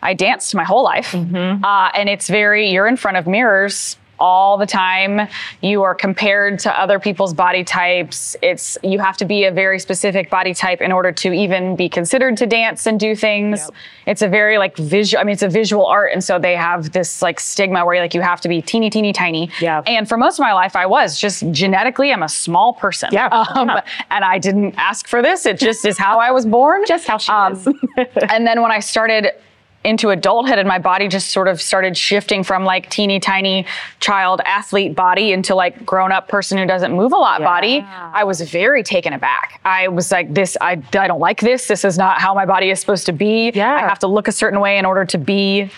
I 0.01 0.13
danced 0.13 0.53
my 0.53 0.63
whole 0.63 0.83
life. 0.83 1.13
Uh, 1.63 1.89
and 1.95 2.07
it's 2.09 2.27
very, 2.29 2.69
you're 2.69 2.87
in 2.87 2.97
front 2.97 3.17
of 3.17 3.25
mirrors 3.25 3.97
all 4.19 4.57
the 4.57 4.65
time. 4.65 5.27
You 5.62 5.83
are 5.83 5.95
compared 5.95 6.59
to 6.59 6.79
other 6.79 7.00
people's 7.00 7.33
body 7.33 7.63
types. 7.63 8.36
It's, 8.41 8.77
you 8.83 9.00
have 9.00 9.17
to 9.17 9.25
be 9.25 9.45
a 9.45 9.51
very 9.51 9.79
specific 9.79 10.29
body 10.29 10.53
type 10.53 10.81
in 10.81 10.91
order 10.91 11.12
to 11.12 11.31
even 11.33 11.75
be 11.75 11.89
considered 11.89 12.38
to 12.38 12.45
dance 12.45 12.86
and 12.88 13.00
do 13.00 13.15
things. 13.15 13.69
It's 14.05 14.21
a 14.21 14.27
very 14.27 14.57
like 14.57 14.77
visual, 14.77 15.21
I 15.21 15.24
mean, 15.24 15.33
it's 15.33 15.43
a 15.43 15.50
visual 15.50 15.86
art. 15.86 16.12
And 16.13 16.24
so 16.24 16.39
they 16.39 16.55
have 16.55 16.91
this 16.91 17.21
like 17.21 17.39
stigma 17.39 17.86
where 17.86 18.01
like 18.01 18.13
you 18.13 18.21
have 18.21 18.41
to 18.41 18.50
be 18.50 18.62
teeny, 18.62 18.89
teeny, 18.89 19.13
tiny. 19.13 19.50
Yeah. 19.62 19.81
And 19.86 20.07
for 20.07 20.17
most 20.17 20.39
of 20.39 20.43
my 20.43 20.53
life, 20.53 20.75
I 20.75 20.86
was 20.86 21.19
just 21.19 21.50
genetically, 21.51 22.12
I'm 22.12 22.24
a 22.24 22.29
small 22.29 22.74
person. 22.74 23.09
Yeah. 23.12 23.27
Um, 23.27 23.67
Yeah. 23.67 23.81
And 24.09 24.24
I 24.24 24.39
didn't 24.39 24.75
ask 24.77 25.07
for 25.07 25.21
this. 25.21 25.45
It 25.45 25.59
just 25.59 25.86
is 25.86 25.97
how 25.97 26.19
I 26.19 26.31
was 26.31 26.45
born. 26.45 26.83
Just 26.86 27.07
how 27.07 27.17
she 27.17 27.31
Um, 27.31 27.53
is. 27.53 27.67
and 28.29 28.47
then 28.47 28.62
when 28.62 28.71
I 28.71 28.79
started 28.79 29.31
into 29.84 30.10
adulthood 30.10 30.60
and 30.60 30.67
my 30.67 30.79
body 30.79 31.07
just 31.07 31.29
sort 31.29 31.48
of 31.48 31.62
started 31.62 31.95
shifting 31.95 32.43
from 32.43 32.65
like 32.65 32.89
teeny 32.89 33.19
tiny 33.19 33.65
child 33.99 34.41
athlete 34.45 34.95
body 34.95 35.32
into 35.32 35.56
like 35.56 35.86
grown 35.86 36.12
up 36.12 36.28
person 36.28 36.58
who 36.58 36.65
doesn't 36.65 36.91
move 36.91 37.13
a 37.13 37.15
lot 37.15 37.41
body, 37.41 37.80
I 37.82 38.23
was 38.23 38.41
very 38.41 38.84
taken 38.84 39.13
aback. 39.13 39.62
I 39.63 39.88
was 39.88 40.12
like, 40.12 40.34
this, 40.34 40.58
I, 40.60 40.71
I 40.71 41.08
don't 41.08 41.19
like 41.19 41.39
this. 41.39 41.67
This 41.67 41.86
is 41.86 41.97
not 41.97 42.19
how 42.19 42.34
my 42.34 42.45
body 42.45 42.69
is 42.69 42.80
supposed 42.80 43.06
to 43.06 43.13
be. 43.13 43.51
Yeah. 43.54 43.73
I 43.73 43.80
have 43.80 43.99
to 43.99 44.08
look 44.08 44.28
a 44.28 44.32
certain 44.32 44.60
way 44.60 44.78
in 44.78 44.86
order 44.86 45.06
to 45.06 45.17
be 45.17 45.69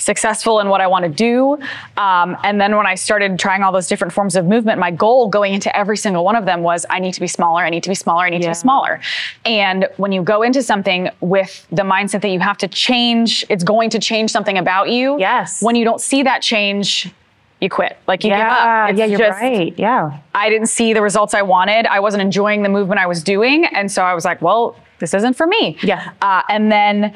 successful 0.00 0.58
in 0.60 0.68
what 0.68 0.80
I 0.80 0.86
want 0.86 1.04
to 1.04 1.10
do. 1.10 1.58
Um, 1.96 2.36
and 2.42 2.60
then 2.60 2.76
when 2.76 2.86
I 2.86 2.94
started 2.94 3.38
trying 3.38 3.62
all 3.62 3.70
those 3.70 3.86
different 3.86 4.12
forms 4.12 4.34
of 4.34 4.46
movement, 4.46 4.80
my 4.80 4.90
goal 4.90 5.28
going 5.28 5.54
into 5.54 5.74
every 5.76 5.96
single 5.96 6.24
one 6.24 6.36
of 6.36 6.46
them 6.46 6.62
was 6.62 6.86
I 6.90 6.98
need 6.98 7.14
to 7.14 7.20
be 7.20 7.26
smaller, 7.26 7.62
I 7.62 7.70
need 7.70 7.82
to 7.84 7.88
be 7.88 7.94
smaller, 7.94 8.24
I 8.24 8.30
need 8.30 8.42
to 8.42 8.48
be 8.48 8.54
smaller. 8.54 9.00
And 9.44 9.86
when 9.98 10.10
you 10.10 10.22
go 10.22 10.42
into 10.42 10.62
something 10.62 11.10
with 11.20 11.66
the 11.70 11.82
mindset 11.82 12.22
that 12.22 12.30
you 12.30 12.40
have 12.40 12.58
to 12.58 12.68
change, 12.68 13.44
it's 13.48 13.62
going 13.62 13.90
to 13.90 13.98
change 13.98 14.30
something 14.30 14.58
about 14.58 14.88
you. 14.88 15.18
Yes. 15.18 15.62
When 15.62 15.76
you 15.76 15.84
don't 15.84 16.00
see 16.00 16.22
that 16.22 16.42
change, 16.42 17.12
you 17.60 17.68
quit. 17.68 17.98
Like 18.06 18.24
you 18.24 18.30
give 18.30 18.38
yeah, 18.38 18.84
up. 18.84 18.90
It's 18.90 18.98
yeah, 18.98 19.04
you're 19.04 19.18
just- 19.18 19.40
right. 19.40 19.78
Yeah. 19.78 20.18
I 20.34 20.48
didn't 20.48 20.68
see 20.68 20.94
the 20.94 21.02
results 21.02 21.34
I 21.34 21.42
wanted. 21.42 21.86
I 21.86 22.00
wasn't 22.00 22.22
enjoying 22.22 22.62
the 22.62 22.70
movement 22.70 23.00
I 23.00 23.06
was 23.06 23.22
doing. 23.22 23.66
And 23.66 23.92
so 23.92 24.02
I 24.02 24.14
was 24.14 24.24
like, 24.24 24.40
well, 24.40 24.76
this 24.98 25.14
isn't 25.14 25.34
for 25.34 25.46
me. 25.46 25.76
Yeah. 25.82 26.12
Uh, 26.22 26.42
and 26.48 26.72
then 26.72 27.14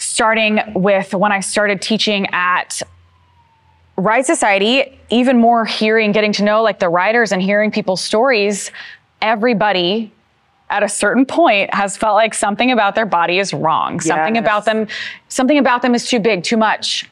starting 0.00 0.60
with 0.74 1.14
when 1.14 1.30
I 1.30 1.40
started 1.40 1.80
teaching 1.82 2.26
at 2.32 2.82
Ride 3.96 4.24
Society, 4.24 4.98
even 5.10 5.38
more 5.38 5.64
hearing, 5.66 6.10
getting 6.12 6.32
to 6.32 6.42
know 6.42 6.62
like 6.62 6.78
the 6.78 6.88
riders 6.88 7.32
and 7.32 7.42
hearing 7.42 7.70
people's 7.70 8.02
stories, 8.02 8.70
everybody 9.20 10.10
at 10.70 10.82
a 10.82 10.88
certain 10.88 11.26
point 11.26 11.72
has 11.74 11.96
felt 11.96 12.14
like 12.14 12.32
something 12.32 12.70
about 12.70 12.94
their 12.94 13.04
body 13.04 13.38
is 13.38 13.52
wrong. 13.52 14.00
Something 14.00 14.36
Yes. 14.36 14.42
about 14.42 14.64
them, 14.64 14.88
something 15.28 15.58
about 15.58 15.82
them 15.82 15.94
is 15.94 16.08
too 16.08 16.18
big, 16.18 16.44
too 16.44 16.56
much. 16.56 17.08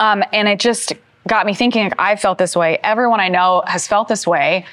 Um, 0.00 0.24
and 0.32 0.48
it 0.48 0.58
just 0.60 0.92
got 1.28 1.44
me 1.44 1.52
thinking, 1.54 1.84
like, 1.84 1.94
I 1.98 2.16
felt 2.16 2.38
this 2.38 2.56
way. 2.56 2.78
Everyone 2.82 3.20
I 3.20 3.28
know 3.28 3.62
has 3.66 3.86
felt 3.86 4.08
this 4.08 4.26
way. 4.26 4.64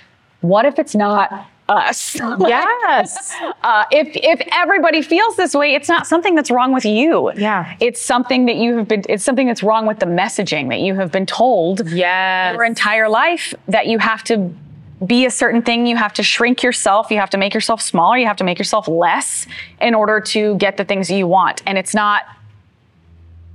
What 0.41 0.65
if 0.65 0.79
it's 0.79 0.95
not 0.95 1.31
us? 1.71 2.15
Yes. 2.15 3.33
Uh, 3.63 3.85
if 3.91 4.09
if 4.15 4.41
everybody 4.51 5.03
feels 5.03 5.35
this 5.35 5.53
way, 5.53 5.75
it's 5.75 5.87
not 5.87 6.07
something 6.07 6.33
that's 6.33 6.49
wrong 6.49 6.73
with 6.73 6.83
you. 6.83 7.31
Yeah. 7.35 7.75
it's 7.79 8.01
something 8.01 8.47
that 8.47 8.55
you 8.55 8.77
have 8.77 8.87
been. 8.87 9.03
It's 9.07 9.23
something 9.23 9.45
that's 9.45 9.61
wrong 9.61 9.85
with 9.85 9.99
the 9.99 10.07
messaging 10.07 10.69
that 10.69 10.79
you 10.79 10.95
have 10.95 11.11
been 11.11 11.27
told 11.27 11.87
yes. 11.91 12.55
your 12.55 12.63
entire 12.63 13.07
life 13.07 13.53
that 13.67 13.85
you 13.85 13.99
have 13.99 14.23
to 14.25 14.51
be 15.05 15.25
a 15.25 15.29
certain 15.29 15.61
thing. 15.61 15.85
You 15.85 15.95
have 15.95 16.13
to 16.13 16.23
shrink 16.23 16.63
yourself. 16.63 17.11
You 17.11 17.19
have 17.19 17.29
to 17.31 17.37
make 17.37 17.53
yourself 17.53 17.81
smaller. 17.81 18.17
You 18.17 18.25
have 18.25 18.37
to 18.37 18.43
make 18.43 18.57
yourself 18.57 18.87
less 18.87 19.45
in 19.79 19.93
order 19.93 20.19
to 20.19 20.55
get 20.57 20.77
the 20.77 20.85
things 20.85 21.11
you 21.11 21.27
want. 21.27 21.61
And 21.67 21.77
it's 21.77 21.93
not. 21.93 22.23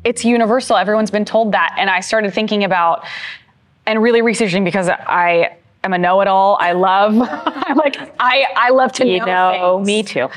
It's 0.05 0.25
universal. 0.25 0.77
Everyone's 0.77 1.11
been 1.11 1.25
told 1.25 1.53
that. 1.53 1.75
And 1.79 1.91
I 1.91 1.99
started 1.99 2.33
thinking 2.33 2.63
about 2.63 3.05
and 3.87 4.01
really 4.01 4.23
researching 4.23 4.63
because 4.63 4.89
I 4.89 5.57
am 5.87 5.95
a 5.95 5.99
know-it-all. 5.99 6.59
I 6.61 6.73
love. 6.73 7.15
I'm 7.23 7.77
like 7.77 7.97
I 8.21 8.45
I 8.55 8.71
love 8.71 8.93
to 8.93 9.07
you 9.07 9.21
know. 9.21 9.27
know, 9.53 9.81
me 9.81 10.03
too. 10.03 10.29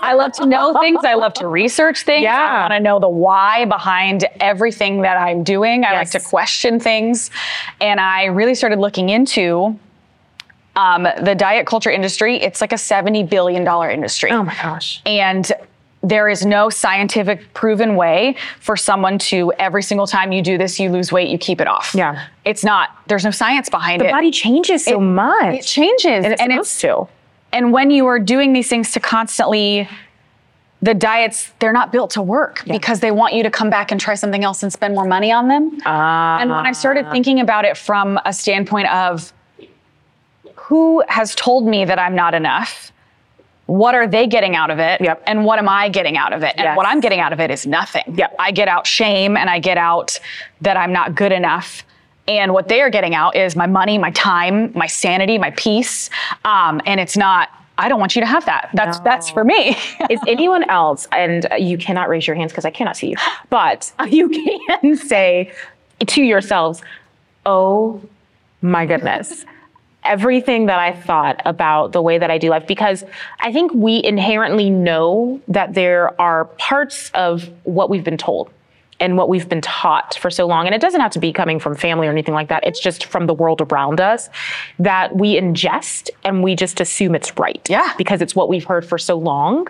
I 0.00 0.14
love 0.14 0.32
to 0.32 0.46
know 0.46 0.72
things. 0.80 1.00
I 1.04 1.14
love 1.14 1.34
to 1.34 1.46
research 1.46 2.04
things. 2.04 2.22
Yeah. 2.22 2.38
I 2.38 2.60
want 2.62 2.72
to 2.72 2.80
know 2.80 2.98
the 2.98 3.08
why 3.08 3.66
behind 3.66 4.24
everything 4.40 5.02
that 5.02 5.16
I'm 5.16 5.42
doing. 5.42 5.84
I 5.84 5.92
like 5.92 6.10
to 6.12 6.20
question 6.20 6.80
things. 6.80 7.30
And 7.80 8.00
I 8.00 8.24
really 8.24 8.54
started 8.54 8.78
looking 8.78 9.10
into 9.10 9.78
um, 10.74 11.02
the 11.02 11.34
diet 11.36 11.66
culture 11.66 11.90
industry. 11.90 12.36
It's 12.36 12.60
like 12.60 12.72
a 12.72 12.76
$70 12.76 13.28
billion 13.28 13.66
industry. 13.90 14.30
oh 14.30 14.42
my 14.42 14.54
gosh. 14.54 15.02
And 15.04 15.52
there 16.02 16.28
is 16.28 16.44
no 16.44 16.68
scientific 16.68 17.54
proven 17.54 17.94
way 17.94 18.34
for 18.58 18.76
someone 18.76 19.18
to 19.18 19.52
every 19.58 19.82
single 19.82 20.06
time 20.06 20.32
you 20.32 20.42
do 20.42 20.58
this, 20.58 20.80
you 20.80 20.90
lose 20.90 21.12
weight, 21.12 21.28
you 21.28 21.38
keep 21.38 21.60
it 21.60 21.68
off. 21.68 21.94
Yeah. 21.94 22.26
It's 22.44 22.64
not, 22.64 22.90
there's 23.06 23.24
no 23.24 23.30
science 23.30 23.68
behind 23.68 24.00
The 24.00 24.06
it. 24.06 24.08
The 24.08 24.12
body 24.12 24.30
changes 24.32 24.84
so 24.84 24.98
much. 25.00 25.54
it 25.54 25.64
changes. 25.64 26.24
and 26.24 26.32
it's 26.32 26.42
and 26.42 26.52
supposed 26.52 26.80
to. 26.80 27.06
and 27.52 27.72
when 27.72 27.90
you 27.90 28.06
are 28.06 28.18
doing 28.18 28.52
these 28.52 28.68
things 28.68 28.90
to 28.92 29.00
constantly, 29.00 29.88
the 30.80 30.94
diets, 30.94 31.52
they're 31.60 31.72
not 31.72 31.92
built 31.92 32.10
to 32.10 32.22
work 32.22 32.64
because 32.66 32.98
they 32.98 33.12
want 33.12 33.34
you 33.34 33.44
to 33.44 33.50
come 33.50 33.70
back 33.70 33.92
and 33.92 34.00
try 34.00 34.16
something 34.16 34.42
else 34.42 34.64
and 34.64 34.72
spend 34.72 34.96
more 34.96 35.06
money 35.06 35.30
on 35.30 35.46
them. 35.46 35.78
Ah. 35.86 36.40
and 36.40 36.50
when 36.50 36.66
I 36.66 36.72
started 36.72 37.08
thinking 37.12 37.38
about 37.38 37.64
it 37.64 37.76
from 37.76 38.18
a 38.24 38.32
standpoint 38.32 38.92
of 38.92 39.32
who 40.56 41.04
has 41.08 41.34
told 41.36 41.66
me 41.66 41.84
that 41.84 41.98
I'm 42.00 42.16
not 42.16 42.34
enough? 42.34 42.91
What 43.66 43.94
are 43.94 44.06
they 44.06 44.26
getting 44.26 44.56
out 44.56 44.70
of 44.70 44.78
it? 44.78 45.00
Yep. 45.00 45.22
And 45.26 45.44
what 45.44 45.58
am 45.58 45.68
I 45.68 45.88
getting 45.88 46.16
out 46.16 46.32
of 46.32 46.42
it? 46.42 46.54
And 46.56 46.64
Yes. 46.64 46.76
what 46.76 46.86
I'm 46.86 47.00
getting 47.00 47.20
out 47.20 47.32
of 47.32 47.40
it 47.40 47.50
is 47.50 47.66
nothing. 47.66 48.02
Yep. 48.16 48.34
I 48.38 48.50
get 48.50 48.68
out 48.68 48.86
shame 48.86 49.36
and 49.36 49.48
I 49.48 49.58
get 49.60 49.78
out 49.78 50.18
that 50.60 50.76
I'm 50.76 50.92
not 50.92 51.14
good 51.14 51.32
enough. 51.32 51.84
And 52.28 52.52
what 52.52 52.68
they 52.68 52.80
are 52.82 52.90
getting 52.90 53.14
out 53.14 53.34
is 53.36 53.56
my 53.56 53.66
money, 53.66 53.98
my 53.98 54.10
time, 54.12 54.72
my 54.74 54.86
sanity, 54.86 55.38
my 55.38 55.50
peace. 55.52 56.10
Um, 56.44 56.80
and 56.86 57.00
it's 57.00 57.16
not, 57.16 57.48
I 57.78 57.88
don't 57.88 57.98
want 57.98 58.14
you 58.14 58.20
to 58.22 58.26
have 58.26 58.44
that. 58.46 58.70
That's 58.74 58.98
No. 58.98 59.04
that's 59.04 59.30
for 59.30 59.42
me. 59.44 59.76
Is 60.10 60.20
anyone 60.28 60.68
else, 60.68 61.08
and 61.10 61.48
you 61.58 61.78
cannot 61.78 62.08
raise 62.08 62.26
your 62.26 62.36
hands 62.36 62.52
because 62.52 62.64
I 62.64 62.70
cannot 62.70 62.96
see 62.96 63.08
you, 63.10 63.16
but 63.50 63.90
you 64.08 64.28
can 64.28 64.96
say 64.96 65.52
to 66.06 66.22
yourselves, 66.22 66.82
oh 67.46 68.00
my 68.60 68.86
goodness. 68.86 69.44
Everything 70.04 70.66
that 70.66 70.78
I 70.78 70.92
thought 70.92 71.40
about 71.44 71.92
the 71.92 72.02
way 72.02 72.18
that 72.18 72.30
I 72.30 72.38
do 72.38 72.50
life, 72.50 72.66
because 72.66 73.04
I 73.40 73.52
think 73.52 73.72
we 73.72 74.02
inherently 74.02 74.68
know 74.68 75.40
that 75.48 75.74
there 75.74 76.20
are 76.20 76.46
parts 76.58 77.10
of 77.14 77.48
what 77.64 77.88
we've 77.88 78.04
been 78.04 78.16
told 78.16 78.50
and 78.98 79.16
what 79.16 79.28
we've 79.28 79.48
been 79.48 79.60
taught 79.60 80.14
for 80.14 80.30
so 80.30 80.46
long. 80.46 80.66
And 80.66 80.74
it 80.74 80.80
doesn't 80.80 81.00
have 81.00 81.10
to 81.12 81.18
be 81.18 81.32
coming 81.32 81.58
from 81.58 81.74
family 81.74 82.06
or 82.06 82.10
anything 82.10 82.34
like 82.34 82.48
that. 82.48 82.64
It's 82.64 82.78
just 82.78 83.04
from 83.06 83.26
the 83.26 83.34
world 83.34 83.60
around 83.60 84.00
us 84.00 84.30
that 84.78 85.16
we 85.16 85.34
ingest 85.34 86.10
and 86.24 86.42
we 86.42 86.54
just 86.54 86.80
assume 86.80 87.14
it's 87.14 87.36
right. 87.36 87.68
Yeah. 87.68 87.92
Because 87.98 88.22
it's 88.22 88.36
what 88.36 88.48
we've 88.48 88.64
heard 88.64 88.86
for 88.86 88.98
so 88.98 89.18
long. 89.18 89.66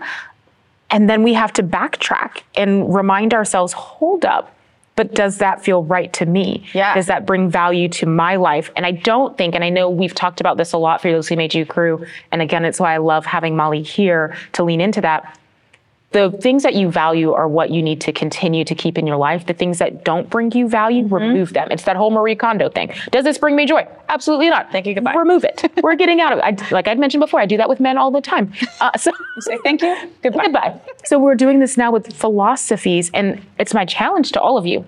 And 0.91 1.09
then 1.09 1.23
we 1.23 1.33
have 1.33 1.53
to 1.55 1.63
backtrack 1.63 2.43
and 2.55 2.95
remind 2.95 3.33
ourselves, 3.33 3.73
hold 3.73 4.27
up. 4.27 4.55
But 4.95 5.15
does 5.15 5.39
that 5.39 5.65
feel 5.65 5.83
right 5.85 6.13
to 6.15 6.27
me? 6.27 6.65
Yeah. 6.75 6.95
Does 6.95 7.07
that 7.07 7.27
bring 7.27 7.51
value 7.51 7.89
to 7.91 8.07
my 8.07 8.37
life? 8.37 8.71
And 8.77 8.85
I 8.85 8.91
don't 8.93 9.37
think, 9.39 9.55
and 9.55 9.65
I 9.65 9.71
know 9.71 9.89
we've 9.89 10.15
talked 10.15 10.41
about 10.41 10.59
this 10.59 10.73
a 10.73 10.79
lot 10.79 11.01
for 11.01 11.09
Fearlessly 11.09 11.37
Made 11.37 11.55
You 11.55 11.65
crew. 11.65 12.05
And 12.31 12.43
again, 12.43 12.65
it's 12.65 12.79
why 12.79 12.95
I 12.95 12.99
love 12.99 13.25
having 13.25 13.57
Molly 13.57 13.83
here 13.83 14.37
to 14.53 14.65
lean 14.65 14.81
into 14.81 15.01
that. 15.01 15.39
The 16.13 16.31
things 16.31 16.63
that 16.63 16.75
you 16.75 16.91
value 16.91 17.33
are 17.33 17.49
what 17.49 17.71
you 17.71 17.83
need 17.83 18.01
to 18.03 18.13
continue 18.13 18.65
to 18.65 18.75
keep 18.75 18.99
in 18.99 19.07
your 19.07 19.17
life. 19.17 19.47
The 19.47 19.55
things 19.55 19.79
that 19.79 20.05
don't 20.05 20.29
bring 20.31 20.53
you 20.53 20.69
value, 20.69 21.05
Mm-hmm. 21.05 21.15
remove 21.15 21.53
them. 21.55 21.69
It's 21.71 21.85
that 21.85 21.97
whole 21.97 22.11
Marie 22.11 22.35
Kondo 22.37 22.69
thing. 22.69 22.93
Does 23.11 23.25
this 23.25 23.39
bring 23.39 23.57
me 23.57 23.65
joy? 23.67 23.87
Absolutely 24.09 24.51
not. 24.51 24.71
Thank 24.71 24.87
you, 24.87 24.95
goodbye. 24.95 25.15
Remove 25.15 25.45
it. 25.45 25.71
We're 25.83 25.97
getting 25.97 26.21
out 26.21 26.33
of 26.33 26.39
it. 26.39 26.63
I, 26.63 26.75
like 26.75 26.87
I'd 26.87 26.99
mentioned 26.99 27.21
before, 27.23 27.41
I 27.41 27.47
do 27.47 27.57
that 27.57 27.69
with 27.69 27.81
men 27.81 27.97
all 27.99 28.11
the 28.11 28.21
time. 28.21 28.53
Uh, 28.81 28.97
so 28.97 29.11
Say 29.41 29.59
thank 29.65 29.81
you. 29.83 29.97
Goodbye. 30.23 30.45
Goodbye. 30.45 30.81
So 31.05 31.19
we're 31.19 31.35
doing 31.35 31.59
this 31.61 31.77
now 31.79 31.91
with 31.91 32.13
philosophies, 32.15 33.11
and 33.15 33.41
it's 33.59 33.73
my 33.73 33.85
challenge 33.87 34.33
to 34.33 34.41
all 34.41 34.59
of 34.59 34.67
you. 34.67 34.85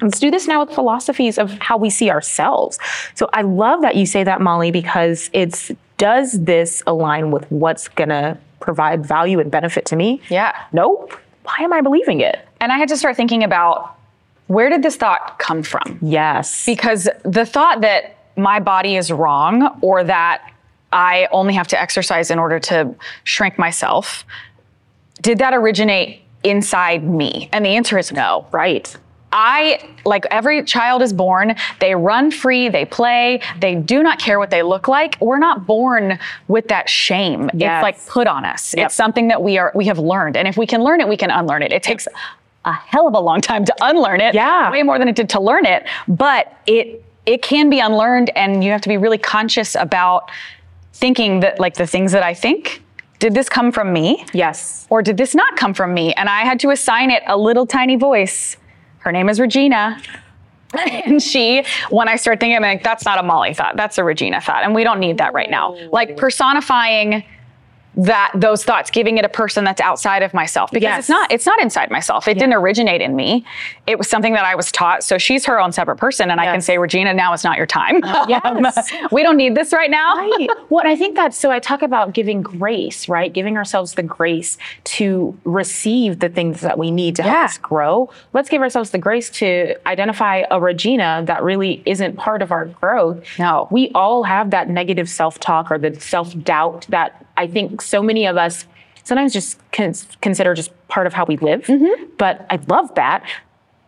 Let's 0.00 0.18
do 0.18 0.30
this 0.30 0.48
now 0.48 0.64
with 0.64 0.74
philosophies 0.74 1.36
of 1.38 1.52
how 1.60 1.76
we 1.76 1.90
see 1.90 2.10
ourselves. 2.10 2.78
So 3.14 3.28
I 3.34 3.42
love 3.42 3.82
that 3.82 3.94
you 3.94 4.06
say 4.06 4.24
that, 4.24 4.40
Molly, 4.40 4.70
because 4.70 5.28
it's 5.32 5.70
does 5.98 6.32
this 6.44 6.82
align 6.86 7.30
with 7.30 7.44
what's 7.52 7.86
gonna 7.88 8.38
provide 8.62 9.04
value 9.04 9.38
and 9.40 9.50
benefit 9.50 9.84
to 9.86 9.96
me? 9.96 10.22
Yeah. 10.30 10.56
Nope. 10.72 11.12
Why 11.42 11.56
am 11.60 11.72
I 11.72 11.80
believing 11.80 12.20
it? 12.20 12.46
And 12.60 12.72
I 12.72 12.78
had 12.78 12.88
to 12.88 12.96
start 12.96 13.16
thinking 13.16 13.42
about 13.42 13.98
where 14.46 14.70
did 14.70 14.82
this 14.82 14.96
thought 14.96 15.38
come 15.38 15.62
from? 15.62 15.98
Yes. 16.00 16.64
Because 16.64 17.08
the 17.24 17.44
thought 17.44 17.80
that 17.82 18.16
my 18.36 18.60
body 18.60 18.96
is 18.96 19.10
wrong 19.10 19.78
or 19.82 20.04
that 20.04 20.52
I 20.92 21.28
only 21.32 21.54
have 21.54 21.66
to 21.68 21.80
exercise 21.80 22.30
in 22.30 22.38
order 22.38 22.58
to 22.60 22.94
shrink 23.24 23.58
myself, 23.58 24.24
did 25.20 25.38
that 25.38 25.54
originate 25.54 26.22
inside 26.44 27.04
me? 27.04 27.48
And 27.52 27.64
the 27.64 27.70
answer 27.70 27.98
is 27.98 28.12
no. 28.12 28.46
right. 28.52 28.94
I, 29.32 29.88
like 30.04 30.26
every 30.30 30.62
child 30.64 31.02
is 31.02 31.12
born, 31.12 31.56
they 31.80 31.94
run 31.94 32.30
free, 32.30 32.68
they 32.68 32.84
play, 32.84 33.40
they 33.60 33.74
do 33.74 34.02
not 34.02 34.18
care 34.18 34.38
what 34.38 34.50
they 34.50 34.62
look 34.62 34.88
like. 34.88 35.16
We're 35.20 35.38
not 35.38 35.66
born 35.66 36.18
with 36.48 36.68
that 36.68 36.88
shame. 36.88 37.50
Yes. 37.54 37.78
It's 37.78 37.82
like 37.82 38.06
put 38.06 38.26
on 38.26 38.44
us. 38.44 38.74
Yep. 38.76 38.86
It's 38.86 38.94
something 38.94 39.28
that 39.28 39.42
we 39.42 39.58
are 39.58 39.72
we 39.74 39.86
have 39.86 39.98
learned. 39.98 40.36
And 40.36 40.46
if 40.46 40.56
we 40.56 40.66
can 40.66 40.82
learn 40.82 41.00
it, 41.00 41.08
we 41.08 41.16
can 41.16 41.30
unlearn 41.30 41.62
it. 41.62 41.72
It 41.72 41.82
takes 41.82 42.06
a 42.64 42.72
hell 42.72 43.08
of 43.08 43.14
a 43.14 43.20
long 43.20 43.40
time 43.40 43.64
to 43.64 43.74
unlearn 43.80 44.20
it. 44.20 44.34
Yeah. 44.34 44.70
Way 44.70 44.82
more 44.82 44.98
than 44.98 45.08
it 45.08 45.16
did 45.16 45.28
to 45.30 45.40
learn 45.40 45.66
it. 45.66 45.86
But 46.06 46.54
it 46.66 47.04
it 47.24 47.40
can 47.42 47.70
be 47.70 47.78
unlearned 47.80 48.30
and 48.36 48.62
you 48.64 48.72
have 48.72 48.80
to 48.82 48.88
be 48.88 48.96
really 48.96 49.18
conscious 49.18 49.74
about 49.76 50.30
thinking 50.92 51.40
that 51.40 51.58
like 51.58 51.74
the 51.74 51.86
things 51.86 52.12
that 52.12 52.22
I 52.22 52.34
think, 52.34 52.82
did 53.18 53.34
this 53.34 53.48
come 53.48 53.70
from 53.72 53.92
me? 53.92 54.26
Yes. 54.32 54.86
or 54.90 55.00
did 55.02 55.16
this 55.16 55.34
not 55.34 55.56
come 55.56 55.72
from 55.74 55.94
me? 55.94 56.12
And 56.14 56.28
I 56.28 56.40
had 56.40 56.58
to 56.60 56.70
assign 56.70 57.10
it 57.10 57.22
a 57.26 57.36
little 57.36 57.66
tiny 57.66 57.96
voice. 57.96 58.56
Her 59.02 59.12
name 59.12 59.28
is 59.28 59.40
Regina. 59.40 60.00
And 60.74 61.22
she, 61.22 61.66
when 61.90 62.08
I 62.08 62.16
started 62.16 62.40
thinking, 62.40 62.56
I'm 62.56 62.62
like, 62.62 62.82
that's 62.82 63.04
not 63.04 63.18
a 63.18 63.22
Molly 63.22 63.52
thought, 63.52 63.76
that's 63.76 63.98
a 63.98 64.04
Regina 64.04 64.40
thought. 64.40 64.64
And 64.64 64.74
we 64.74 64.84
don't 64.84 65.00
need 65.00 65.18
that 65.18 65.34
right 65.34 65.50
now. 65.50 65.76
Like 65.90 66.12
oh. 66.12 66.14
personifying 66.14 67.24
that 67.96 68.32
those 68.34 68.64
thoughts, 68.64 68.90
giving 68.90 69.18
it 69.18 69.24
a 69.24 69.28
person 69.28 69.64
that's 69.64 69.80
outside 69.80 70.22
of 70.22 70.32
myself. 70.32 70.70
Because 70.70 70.82
Yes. 70.84 70.98
it's 71.00 71.08
not, 71.08 71.30
it's 71.32 71.46
not 71.46 71.60
inside 71.60 71.90
myself. 71.90 72.26
It 72.26 72.34
didn't 72.34 72.54
originate 72.54 73.00
in 73.02 73.14
me. 73.14 73.44
It 73.86 73.98
was 73.98 74.08
something 74.08 74.32
that 74.32 74.44
I 74.44 74.54
was 74.54 74.72
taught. 74.72 75.04
So 75.04 75.18
she's 75.18 75.44
her 75.44 75.60
own 75.60 75.72
separate 75.72 75.96
person. 75.96 76.30
And 76.30 76.40
I 76.40 76.46
can 76.46 76.60
say, 76.62 76.78
Regina, 76.78 77.12
now 77.12 77.32
is 77.34 77.44
not 77.44 77.56
your 77.58 77.66
time. 77.66 78.00
Oh, 78.02 78.26
yes. 78.28 78.42
Um, 78.92 79.08
we 79.10 79.22
don't 79.22 79.36
need 79.36 79.54
this 79.54 79.72
right 79.72 79.90
now. 79.90 80.16
Right. 80.16 80.48
Well, 80.70 80.86
I 80.86 80.96
think 80.96 81.16
that's 81.16 81.36
so 81.36 81.50
I 81.50 81.58
talk 81.58 81.82
about 81.82 82.14
giving 82.14 82.40
grace, 82.42 83.08
right? 83.08 83.32
Giving 83.32 83.56
ourselves 83.56 83.94
the 83.94 84.02
grace 84.02 84.56
to 84.84 85.38
receive 85.44 86.20
the 86.20 86.28
things 86.28 86.60
that 86.62 86.78
we 86.78 86.90
need 86.90 87.16
to 87.16 87.22
help 87.22 87.36
us 87.44 87.58
grow. 87.58 88.10
Let's 88.32 88.48
give 88.48 88.62
ourselves 88.62 88.90
the 88.90 88.98
grace 88.98 89.28
to 89.30 89.74
identify 89.86 90.44
a 90.50 90.60
Regina 90.60 91.22
that 91.26 91.42
really 91.42 91.82
isn't 91.84 92.16
part 92.16 92.40
of 92.42 92.52
our 92.52 92.66
growth. 92.66 93.22
No. 93.38 93.68
We 93.70 93.90
all 93.94 94.22
have 94.24 94.50
that 94.50 94.68
negative 94.70 95.08
self 95.10 95.38
talk 95.40 95.70
or 95.70 95.78
the 95.78 95.98
self 96.00 96.36
doubt 96.42 96.86
that 96.88 97.21
I 97.42 97.48
think 97.48 97.82
so 97.82 98.02
many 98.02 98.24
of 98.26 98.36
us 98.36 98.66
sometimes 99.02 99.32
just 99.32 99.58
cons- 99.72 100.06
consider 100.20 100.54
just 100.54 100.70
part 100.86 101.08
of 101.08 101.12
how 101.12 101.24
we 101.24 101.36
live. 101.38 101.64
Mm-hmm. 101.66 102.04
But 102.18 102.46
I 102.50 102.60
love 102.68 102.94
that. 102.94 103.28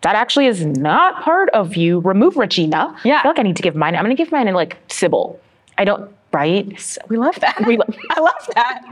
That 0.03 0.17
actually 0.17 0.47
is 0.47 0.67
not 0.67 1.23
part 1.23 1.49
of 1.51 1.77
you. 1.77 2.01
Remove 2.01 2.37
Regina. 2.37 2.99
Yeah. 3.05 3.21
I 3.21 3.23
feel 3.23 3.31
like 3.31 3.39
I 3.39 3.43
need 3.43 3.57
to 3.57 3.63
give 3.63 3.77
mine. 3.77 3.95
I'm 3.95 4.05
going 4.05 4.15
to 4.15 4.21
give 4.21 4.33
mine 4.33 4.49
in 4.49 4.55
like 4.55 4.77
Sybil. 4.89 5.41
I 5.79 5.85
don't, 5.85 6.11
right? 6.33 6.99
We 7.09 7.17
love 7.17 7.39
that. 7.41 7.65
We 7.65 7.77
love 7.77 7.97
I 8.11 8.21
love 8.21 8.51
that. 8.57 8.83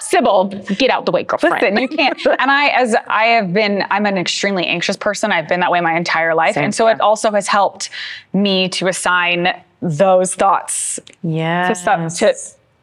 Sybil, 0.00 0.46
get 0.78 0.90
out 0.90 1.04
the 1.04 1.12
way, 1.12 1.24
girlfriend. 1.24 1.60
Listen, 1.60 1.76
you 1.78 1.88
can't. 1.88 2.18
And 2.26 2.50
I, 2.50 2.68
as 2.68 2.96
I 3.06 3.24
have 3.24 3.52
been, 3.52 3.84
I'm 3.90 4.06
an 4.06 4.16
extremely 4.16 4.66
anxious 4.66 4.96
person. 4.96 5.30
I've 5.30 5.46
been 5.46 5.60
that 5.60 5.70
way 5.70 5.80
my 5.82 5.94
entire 5.94 6.34
life, 6.34 6.54
Same 6.54 6.64
and 6.64 6.74
so 6.74 6.86
here. 6.86 6.94
it 6.94 7.00
also 7.02 7.30
has 7.32 7.46
helped 7.46 7.90
me 8.32 8.70
to 8.70 8.88
assign 8.88 9.62
those 9.82 10.34
thoughts 10.34 10.98
yeah. 11.22 11.72
to. 11.72 12.08
To 12.08 12.34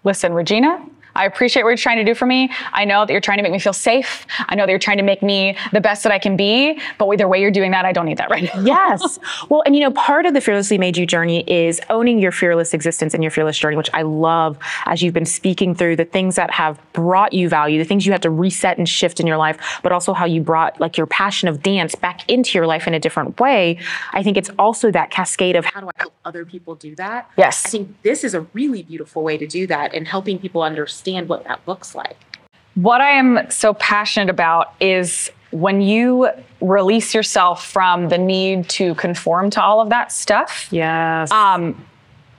listen, 0.03 0.33
Regina. 0.33 0.85
I 1.17 1.25
appreciate 1.25 1.63
what 1.63 1.69
you're 1.69 1.77
trying 1.77 1.97
to 1.97 2.03
do 2.03 2.13
for 2.13 2.27
me. 2.27 2.51
I 2.73 2.85
know 2.85 3.05
that 3.05 3.11
you're 3.11 3.21
trying 3.21 3.37
to 3.37 3.43
make 3.43 3.51
me 3.51 3.59
feel 3.59 3.73
safe. 3.73 4.27
I 4.47 4.55
know 4.55 4.65
that 4.65 4.69
you're 4.69 4.77
trying 4.77 4.97
to 4.97 5.03
make 5.03 5.23
me 5.23 5.57
the 5.73 5.81
best 5.81 6.03
that 6.03 6.11
I 6.11 6.19
can 6.19 6.37
be. 6.37 6.79
But 6.99 7.07
either 7.07 7.27
way 7.27 7.41
you're 7.41 7.51
doing 7.51 7.71
that, 7.71 7.85
I 7.85 7.91
don't 7.91 8.05
need 8.05 8.17
that 8.17 8.29
right 8.29 8.43
now. 8.43 8.61
yes. 8.61 9.19
Well, 9.49 9.63
and 9.65 9.75
you 9.75 9.81
know, 9.81 9.91
part 9.91 10.25
of 10.25 10.33
the 10.33 10.41
Fearlessly 10.41 10.77
Made 10.77 10.97
You 10.97 11.05
journey 11.05 11.43
is 11.47 11.79
owning 11.89 12.19
your 12.19 12.31
fearless 12.31 12.73
existence 12.73 13.13
and 13.13 13.23
your 13.23 13.31
fearless 13.31 13.57
journey, 13.57 13.77
which 13.77 13.89
I 13.93 14.01
love 14.01 14.57
as 14.85 15.01
you've 15.01 15.13
been 15.13 15.25
speaking 15.25 15.73
through 15.73 15.95
the 15.95 16.05
things 16.05 16.35
that 16.35 16.51
have 16.51 16.79
brought 16.93 17.33
you 17.33 17.49
value, 17.49 17.77
the 17.77 17.85
things 17.85 18.05
you 18.05 18.11
have 18.11 18.21
to 18.21 18.29
reset 18.29 18.77
and 18.77 18.87
shift 18.87 19.19
in 19.19 19.27
your 19.27 19.37
life, 19.37 19.79
but 19.83 19.91
also 19.91 20.13
how 20.13 20.25
you 20.25 20.41
brought 20.41 20.79
like 20.79 20.97
your 20.97 21.07
passion 21.07 21.47
of 21.47 21.63
dance 21.63 21.95
back 21.95 22.29
into 22.29 22.57
your 22.57 22.67
life 22.67 22.87
in 22.87 22.93
a 22.93 22.99
different 22.99 23.39
way. 23.39 23.79
I 24.11 24.21
think 24.21 24.37
it's 24.37 24.49
also 24.59 24.91
that 24.91 25.11
cascade 25.11 25.55
of 25.55 25.65
how 25.65 25.81
do 25.81 25.87
I 25.87 25.91
help 25.95 26.13
other 26.25 26.45
people 26.45 26.75
do 26.75 26.95
that? 26.95 27.29
Yes. 27.37 27.65
I 27.65 27.69
think 27.69 28.01
this 28.03 28.23
is 28.23 28.33
a 28.33 28.41
really 28.53 28.83
beautiful 28.83 29.23
way 29.23 29.37
to 29.37 29.47
do 29.47 29.65
that 29.67 29.93
and 29.93 30.07
helping 30.07 30.39
people 30.39 30.61
understand 30.61 31.06
what 31.27 31.43
that 31.45 31.59
looks 31.67 31.95
like. 31.95 32.17
What 32.75 33.01
I 33.01 33.11
am 33.11 33.49
so 33.49 33.73
passionate 33.73 34.29
about 34.29 34.73
is 34.79 35.31
when 35.51 35.81
you 35.81 36.29
release 36.61 37.13
yourself 37.13 37.65
from 37.65 38.09
the 38.09 38.17
need 38.17 38.69
to 38.69 38.93
conform 38.95 39.49
to 39.51 39.61
all 39.61 39.79
of 39.79 39.89
that 39.89 40.11
stuff. 40.11 40.67
Yes. 40.71 41.31
um, 41.31 41.85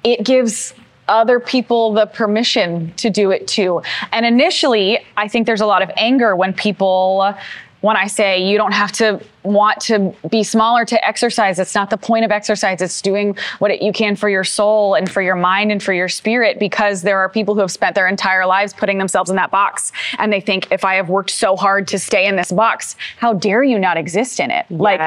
it 0.05 0.25
gives 0.25 0.75
other 1.09 1.41
people 1.41 1.93
the 1.93 2.07
permission 2.07 2.93
to 2.97 3.11
do 3.11 3.31
it 3.31 3.49
too. 3.49 3.83
And 4.13 4.27
initially, 4.27 4.99
I 5.17 5.27
think 5.27 5.47
there's 5.47 5.61
a 5.61 5.67
lot 5.67 5.83
of 5.83 5.91
anger 5.97 6.37
when 6.37 6.53
people, 6.53 7.35
when 7.81 7.97
I 7.97 8.07
say 8.07 8.49
you 8.51 8.57
don't 8.57 8.73
have 8.73 8.93
to 8.93 9.21
want 9.45 9.81
to 9.83 10.15
be 10.29 10.43
smaller 10.43 10.85
to 10.85 11.07
exercise. 11.07 11.59
It's 11.59 11.75
not 11.75 11.91
the 11.91 11.97
point 11.97 12.25
of 12.25 12.31
exercise. 12.31 12.83
It's 12.83 13.01
doing 13.01 13.37
what 13.61 13.71
it, 13.71 13.81
you 13.83 13.93
can 13.93 14.17
for 14.17 14.29
your 14.29 14.45
soul 14.45 14.95
and 14.95 15.11
for 15.11 15.23
your 15.23 15.37
mind 15.37 15.71
and 15.71 15.83
for 15.83 15.93
your 15.93 16.09
spirit 16.09 16.59
because 16.59 17.03
there 17.03 17.19
are 17.19 17.29
people 17.29 17.55
who 17.55 17.61
have 17.61 17.71
spent 17.71 17.95
their 17.95 18.09
entire 18.09 18.47
lives 18.47 18.73
putting 18.73 18.99
themselves 18.99 19.31
in 19.31 19.37
that 19.37 19.51
box. 19.51 19.93
And 20.19 20.33
they 20.33 20.41
think, 20.41 20.71
if 20.73 20.85
I 20.85 20.95
have 20.95 21.09
worked 21.09 21.31
so 21.31 21.57
hard 21.57 21.87
to 21.89 21.99
stay 21.99 22.27
in 22.27 22.37
this 22.37 22.51
box, 22.51 22.97
how 23.19 23.33
dare 23.33 23.63
you 23.63 23.79
not 23.79 23.97
exist 23.97 24.41
in 24.41 24.51
it? 24.51 24.67
Like, 24.71 25.01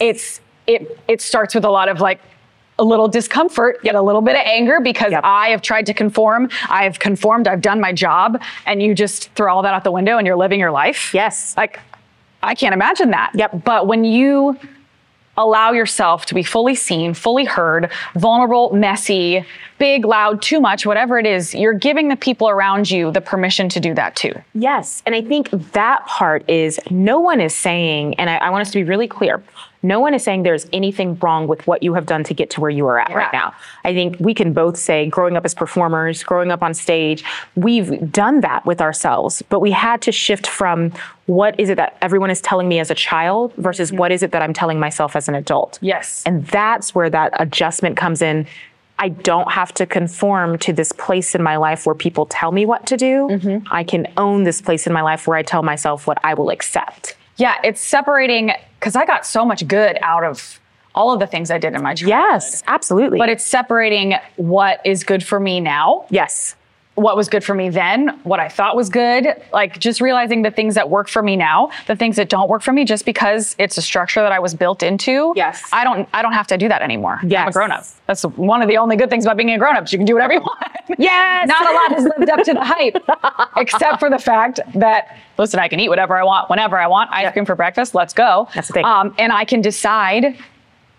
it's 0.00 0.40
it 0.66 0.98
it 1.08 1.20
starts 1.20 1.54
with 1.54 1.64
a 1.64 1.70
lot 1.70 1.88
of 1.88 2.00
like 2.00 2.20
a 2.78 2.84
little 2.84 3.08
discomfort 3.08 3.78
and 3.84 3.96
a 3.96 4.02
little 4.02 4.20
bit 4.20 4.36
of 4.36 4.42
anger 4.44 4.78
because 4.80 5.10
Yep. 5.10 5.22
I 5.24 5.48
have 5.48 5.62
tried 5.62 5.86
to 5.86 5.94
conform. 5.94 6.48
I've 6.68 6.98
conformed. 6.98 7.48
I've 7.48 7.60
done 7.60 7.80
my 7.80 7.92
job, 7.92 8.40
and 8.66 8.80
you 8.82 8.94
just 8.94 9.30
throw 9.34 9.52
all 9.52 9.62
that 9.62 9.74
out 9.74 9.82
the 9.84 9.90
window 9.92 10.16
and 10.18 10.26
you're 10.26 10.36
living 10.36 10.60
your 10.60 10.70
life. 10.70 11.12
Yes. 11.12 11.56
like 11.56 11.80
I 12.42 12.54
can't 12.54 12.74
imagine 12.74 13.10
that. 13.10 13.32
Yep. 13.34 13.64
But 13.64 13.86
when 13.86 14.04
you 14.04 14.58
allow 15.38 15.70
yourself 15.70 16.26
to 16.26 16.34
be 16.34 16.42
fully 16.42 16.74
seen, 16.74 17.14
fully 17.14 17.44
heard, 17.44 17.90
vulnerable, 18.14 18.72
messy, 18.74 19.44
big, 19.78 20.04
loud, 20.04 20.42
too 20.42 20.60
much, 20.60 20.84
whatever 20.84 21.18
it 21.18 21.26
is, 21.26 21.54
you're 21.54 21.72
giving 21.72 22.08
the 22.08 22.16
people 22.16 22.48
around 22.48 22.90
you 22.90 23.12
the 23.12 23.20
permission 23.20 23.68
to 23.68 23.80
do 23.80 23.94
that 23.94 24.16
too. 24.16 24.32
Yes. 24.52 25.02
And 25.06 25.14
I 25.14 25.22
think 25.22 25.50
that 25.72 26.04
part 26.06 26.48
is 26.50 26.80
no 26.90 27.20
one 27.20 27.40
is 27.40 27.54
saying, 27.54 28.14
and 28.14 28.28
I, 28.28 28.36
I 28.36 28.50
want 28.50 28.62
us 28.62 28.72
to 28.72 28.78
be 28.78 28.84
really 28.84 29.06
clear 29.06 29.42
no 29.82 30.00
one 30.00 30.14
is 30.14 30.24
saying 30.24 30.42
there's 30.42 30.66
anything 30.72 31.16
wrong 31.20 31.46
with 31.46 31.66
what 31.66 31.82
you 31.82 31.94
have 31.94 32.06
done 32.06 32.24
to 32.24 32.34
get 32.34 32.50
to 32.50 32.60
where 32.60 32.70
you 32.70 32.86
are 32.86 32.98
at 32.98 33.14
right 33.14 33.32
now. 33.32 33.54
I 33.84 33.94
think 33.94 34.16
we 34.18 34.34
can 34.34 34.52
both 34.52 34.76
say, 34.76 35.06
growing 35.06 35.36
up 35.36 35.44
as 35.44 35.54
performers, 35.54 36.22
growing 36.24 36.50
up 36.50 36.62
on 36.62 36.74
stage, 36.74 37.24
we've 37.54 38.10
done 38.10 38.40
that 38.40 38.66
with 38.66 38.80
ourselves, 38.80 39.42
but 39.48 39.60
we 39.60 39.70
had 39.70 40.02
to 40.02 40.12
shift 40.12 40.46
from 40.46 40.92
what 41.26 41.58
is 41.60 41.68
it 41.68 41.76
that 41.76 41.96
everyone 42.02 42.30
is 42.30 42.40
telling 42.40 42.68
me 42.68 42.80
as 42.80 42.90
a 42.90 42.94
child 42.94 43.52
versus 43.56 43.92
what 43.92 44.10
is 44.10 44.22
it 44.22 44.32
that 44.32 44.42
I'm 44.42 44.52
telling 44.52 44.80
myself 44.80 45.14
as 45.14 45.28
an 45.28 45.34
adult. 45.34 45.78
Yes. 45.80 46.22
And 46.26 46.46
that's 46.46 46.94
where 46.94 47.10
that 47.10 47.32
adjustment 47.38 47.96
comes 47.96 48.22
in. 48.22 48.46
I 48.98 49.10
don't 49.10 49.52
have 49.52 49.72
to 49.74 49.86
conform 49.86 50.58
to 50.58 50.72
this 50.72 50.90
place 50.90 51.36
in 51.36 51.42
my 51.42 51.56
life 51.56 51.86
where 51.86 51.94
people 51.94 52.26
tell 52.26 52.50
me 52.50 52.66
what 52.66 52.84
to 52.88 52.96
do. 52.96 53.28
Mm-hmm. 53.28 53.68
I 53.70 53.84
can 53.84 54.08
own 54.16 54.42
this 54.42 54.60
place 54.60 54.88
in 54.88 54.92
my 54.92 55.02
life 55.02 55.28
where 55.28 55.36
I 55.36 55.42
tell 55.42 55.62
myself 55.62 56.08
what 56.08 56.18
I 56.24 56.34
will 56.34 56.50
accept. 56.50 57.16
Yeah, 57.36 57.54
it's 57.62 57.80
separating 57.80 58.52
because 58.78 58.96
I 58.96 59.04
got 59.04 59.26
so 59.26 59.44
much 59.44 59.66
good 59.66 59.98
out 60.00 60.24
of 60.24 60.60
all 60.94 61.12
of 61.12 61.20
the 61.20 61.26
things 61.26 61.50
I 61.50 61.58
did 61.58 61.74
in 61.74 61.82
my 61.82 61.94
childhood. 61.94 62.08
Yes, 62.08 62.62
absolutely. 62.66 63.18
But 63.18 63.28
it's 63.28 63.44
separating 63.44 64.14
what 64.36 64.80
is 64.84 65.04
good 65.04 65.22
for 65.22 65.38
me 65.38 65.60
now, 65.60 66.06
yes. 66.10 66.56
What 66.98 67.16
was 67.16 67.28
good 67.28 67.44
for 67.44 67.54
me 67.54 67.68
then, 67.70 68.08
what 68.24 68.40
I 68.40 68.48
thought 68.48 68.76
was 68.76 68.88
good, 68.88 69.26
like 69.52 69.78
just 69.78 70.00
realizing 70.00 70.42
the 70.42 70.50
things 70.50 70.74
that 70.74 70.90
work 70.90 71.08
for 71.08 71.22
me 71.22 71.36
now, 71.36 71.70
the 71.86 71.96
things 71.96 72.16
that 72.16 72.28
don't 72.28 72.48
work 72.48 72.62
for 72.62 72.72
me 72.72 72.84
just 72.84 73.04
because 73.04 73.54
it's 73.58 73.78
a 73.78 73.82
structure 73.82 74.20
that 74.20 74.32
I 74.32 74.38
was 74.38 74.54
built 74.54 74.82
into. 74.82 75.32
Yes. 75.36 75.62
I 75.72 75.84
don't 75.84 76.08
I 76.12 76.22
don't 76.22 76.32
have 76.32 76.46
to 76.48 76.58
do 76.58 76.68
that 76.68 76.82
anymore. 76.82 77.18
I'm 77.22 77.28
a 77.28 77.30
Yes. 77.30 77.52
grown 77.54 77.70
up. 77.70 77.84
That's 78.06 78.22
one 78.24 78.62
of 78.62 78.68
the 78.68 78.76
only 78.78 78.96
good 78.96 79.10
things 79.10 79.24
about 79.24 79.36
being 79.36 79.50
a 79.50 79.58
grown 79.58 79.76
up. 79.76 79.90
You 79.92 79.98
can 79.98 80.06
do 80.06 80.14
whatever 80.14 80.32
you 80.34 80.40
want. 80.40 80.64
Yes. 80.98 81.46
Not 81.48 81.62
a 81.62 81.72
lot 81.72 81.92
has 81.92 82.04
lived 82.04 82.30
up 82.30 82.42
to 82.44 82.54
the 82.54 82.64
hype, 82.64 82.96
except 83.56 84.00
for 84.00 84.10
the 84.10 84.18
fact 84.18 84.60
that 84.74 85.16
listen, 85.36 85.60
I 85.60 85.68
can 85.68 85.78
eat 85.80 85.88
whatever 85.88 86.16
I 86.16 86.24
want 86.24 86.50
whenever 86.50 86.78
I 86.78 86.86
want. 86.86 87.10
Ice 87.12 87.32
cream 87.32 87.44
for 87.44 87.54
breakfast. 87.54 87.94
Let's 87.94 88.14
go. 88.14 88.48
That's 88.54 88.68
the 88.68 88.74
thing. 88.74 88.84
Um, 88.84 89.14
and 89.18 89.32
I 89.32 89.44
can 89.44 89.60
decide 89.60 90.36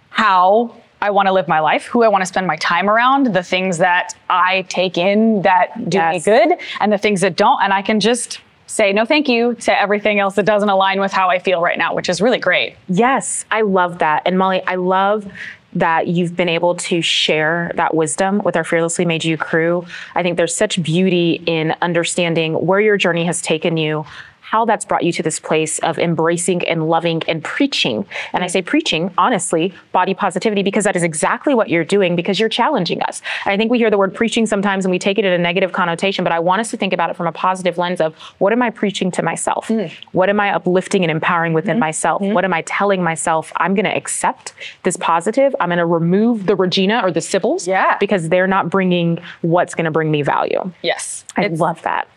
how 0.09 0.75
I 1.01 1.09
want 1.12 1.27
to 1.27 1.31
live 1.31 1.47
my 1.47 1.59
life, 1.59 1.85
who 1.85 2.03
I 2.03 2.07
want 2.07 2.21
to 2.21 2.25
spend 2.25 2.45
my 2.47 2.57
time 2.57 2.89
around, 2.89 3.33
the 3.33 3.43
things 3.43 3.77
that 3.77 4.13
I 4.29 4.63
take 4.69 4.97
in 4.97 5.41
that 5.43 5.89
do 5.89 5.97
Yes. 5.97 6.25
me 6.27 6.31
good, 6.31 6.57
and 6.79 6.91
the 6.91 6.97
things 6.97 7.21
that 7.21 7.35
don't. 7.35 7.62
And 7.63 7.73
I 7.73 7.81
can 7.81 7.99
just 7.99 8.39
say 8.67 8.93
no, 8.93 9.03
thank 9.05 9.27
you 9.27 9.55
to 9.55 9.81
everything 9.81 10.19
else 10.19 10.35
that 10.35 10.45
doesn't 10.45 10.69
align 10.69 10.99
with 10.99 11.12
how 11.12 11.29
I 11.29 11.39
feel 11.39 11.62
right 11.62 11.77
now, 11.77 11.93
which 11.95 12.07
is 12.09 12.21
really 12.21 12.38
great. 12.38 12.75
Yes, 12.88 13.45
I 13.49 13.62
love 13.62 13.99
that. 13.99 14.21
And 14.25 14.38
Molly, 14.38 14.62
I 14.67 14.75
love 14.75 15.25
that 15.73 16.07
you've 16.07 16.35
been 16.35 16.49
able 16.49 16.75
to 16.75 17.01
share 17.01 17.71
that 17.75 17.93
wisdom 17.93 18.39
with 18.43 18.55
our 18.55 18.63
Fearlessly 18.63 19.05
Made 19.05 19.23
You 19.23 19.38
crew. 19.38 19.85
I 20.15 20.23
think 20.23 20.35
there's 20.35 20.55
such 20.55 20.81
beauty 20.81 21.41
in 21.45 21.75
understanding 21.81 22.53
where 22.53 22.79
your 22.79 22.97
journey 22.97 23.25
has 23.25 23.41
taken 23.41 23.77
you. 23.77 24.05
How 24.49 24.65
that's 24.65 24.83
brought 24.83 25.03
you 25.03 25.12
to 25.12 25.21
this 25.21 25.39
place 25.39 25.77
of 25.79 25.99
embracing 25.99 26.67
and 26.67 26.89
loving 26.89 27.21
and 27.27 27.43
preaching. 27.43 28.03
And 28.33 28.43
I 28.43 28.47
say 28.47 28.63
preaching, 28.63 29.13
honestly, 29.15 29.75
body 29.91 30.15
positivity, 30.15 30.63
because 30.63 30.85
that 30.85 30.95
is 30.95 31.03
exactly 31.03 31.53
what 31.53 31.69
you're 31.69 31.83
doing 31.83 32.15
because 32.15 32.39
you're 32.39 32.49
challenging 32.49 32.99
us. 33.03 33.21
I 33.45 33.57
think 33.57 33.69
we 33.69 33.77
hear 33.77 33.91
the 33.91 33.97
word 33.99 34.15
preaching 34.15 34.47
sometimes 34.47 34.85
and 34.85 34.91
we 34.91 34.97
take 34.97 35.19
it 35.19 35.25
in 35.25 35.31
a 35.31 35.38
negative 35.38 35.71
connotation, 35.71 36.23
but 36.23 36.33
I 36.33 36.39
want 36.39 36.62
us 36.62 36.71
to 36.71 36.77
think 36.77 36.93
about 36.93 37.12
it 37.12 37.15
from 37.15 37.27
a 37.27 37.31
positive 37.31 37.77
lens 37.77 38.01
of 38.01 38.15
what 38.39 38.51
am 38.51 38.63
I 38.63 38.71
preaching 38.71 39.12
to 39.12 39.21
myself? 39.21 39.67
Hmm. 39.67 39.85
What 40.13 40.29
am 40.29 40.39
I 40.39 40.51
uplifting 40.51 41.03
and 41.03 41.12
empowering 41.12 41.53
within 41.53 41.75
hmm. 41.75 41.81
myself? 41.81 42.19
Hmm. 42.19 42.33
What 42.33 42.43
am 42.43 42.53
I 42.53 42.63
telling 42.63 43.03
myself? 43.03 43.53
I'm 43.57 43.75
going 43.75 43.85
to 43.85 43.95
accept 43.95 44.53
this 44.81 44.97
positive. 44.97 45.55
I'm 45.59 45.69
going 45.69 45.77
to 45.77 45.85
remove 45.85 46.47
the 46.47 46.55
Regina 46.55 47.01
or 47.03 47.12
the 47.12 47.19
Sybils 47.19 47.67
Yeah. 47.67 47.97
because 47.99 48.29
they're 48.29 48.47
not 48.47 48.71
bringing 48.71 49.19
what's 49.41 49.75
going 49.75 49.85
to 49.85 49.91
bring 49.91 50.09
me 50.09 50.23
value. 50.23 50.71
Yes. 50.81 51.23
I 51.38 51.43
It's- 51.43 51.59
love 51.59 51.83
that. 51.83 52.07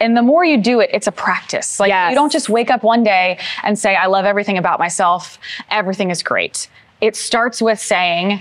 And 0.00 0.16
the 0.16 0.22
more 0.22 0.44
you 0.44 0.56
do 0.56 0.80
it, 0.80 0.90
it's 0.92 1.06
a 1.06 1.12
practice. 1.12 1.78
Like 1.78 1.90
Yes. 1.90 2.10
you 2.10 2.14
don't 2.16 2.32
just 2.32 2.48
wake 2.48 2.70
up 2.70 2.82
one 2.82 3.04
day 3.04 3.38
and 3.62 3.78
say, 3.78 3.94
I 3.94 4.06
love 4.06 4.24
everything 4.24 4.58
about 4.58 4.78
myself. 4.78 5.38
Everything 5.70 6.10
is 6.10 6.22
great. 6.22 6.68
It 7.00 7.16
starts 7.16 7.60
with 7.62 7.78
saying, 7.78 8.40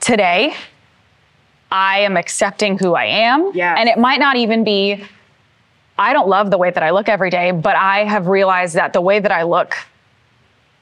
today, 0.00 0.54
I 1.70 2.00
am 2.00 2.16
accepting 2.16 2.78
who 2.78 2.94
I 2.94 3.04
am. 3.06 3.52
Yes. 3.54 3.76
And 3.78 3.88
it 3.88 3.98
might 3.98 4.20
not 4.20 4.36
even 4.36 4.64
be, 4.64 5.04
I 5.98 6.12
don't 6.12 6.28
love 6.28 6.50
the 6.50 6.58
way 6.58 6.70
that 6.70 6.82
I 6.82 6.90
look 6.90 7.08
every 7.08 7.30
day, 7.30 7.52
but 7.52 7.76
I 7.76 8.04
have 8.04 8.26
realized 8.26 8.74
that 8.74 8.92
the 8.92 9.00
way 9.00 9.18
that 9.20 9.32
I 9.32 9.44
look 9.44 9.74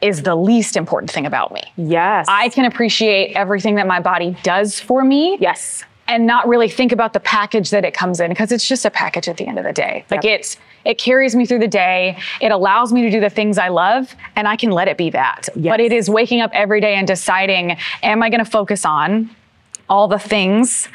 is 0.00 0.22
the 0.22 0.34
least 0.34 0.76
important 0.76 1.10
thing 1.10 1.26
about 1.26 1.52
me. 1.52 1.62
Yes. 1.76 2.26
I 2.28 2.48
can 2.48 2.64
appreciate 2.64 3.36
everything 3.36 3.76
that 3.76 3.86
my 3.86 4.00
body 4.00 4.36
does 4.42 4.80
for 4.80 5.04
me 5.04 5.36
yes. 5.40 5.84
And 6.12 6.26
not 6.26 6.46
really 6.46 6.68
think 6.68 6.92
about 6.92 7.14
the 7.14 7.20
package 7.20 7.70
that 7.70 7.84
it 7.84 7.94
comes 7.94 8.20
in 8.20 8.28
because 8.28 8.52
it's 8.52 8.68
just 8.68 8.84
a 8.84 8.90
package 8.90 9.28
at 9.28 9.38
the 9.38 9.46
end 9.46 9.58
of 9.58 9.64
the 9.64 9.72
day. 9.72 10.04
Like 10.10 10.24
Yep. 10.24 10.40
it's 10.40 10.56
it 10.84 10.98
carries 10.98 11.34
me 11.34 11.46
through 11.46 11.60
the 11.60 11.68
day. 11.68 12.18
It 12.40 12.52
allows 12.52 12.92
me 12.92 13.02
to 13.02 13.10
do 13.10 13.20
the 13.20 13.30
things 13.30 13.56
I 13.56 13.68
love 13.68 14.14
and 14.36 14.46
I 14.46 14.56
can 14.56 14.70
let 14.70 14.88
it 14.88 14.98
be 14.98 15.10
that. 15.10 15.48
Yes. 15.54 15.72
But 15.72 15.80
it 15.80 15.92
is 15.92 16.10
waking 16.10 16.40
up 16.40 16.50
every 16.52 16.80
day 16.80 16.96
and 16.96 17.06
deciding 17.06 17.78
am 18.02 18.22
I 18.22 18.28
going 18.28 18.44
to 18.44 18.50
focus 18.50 18.84
on 18.84 19.30
all 19.88 20.06
the 20.06 20.18
things 20.18 20.88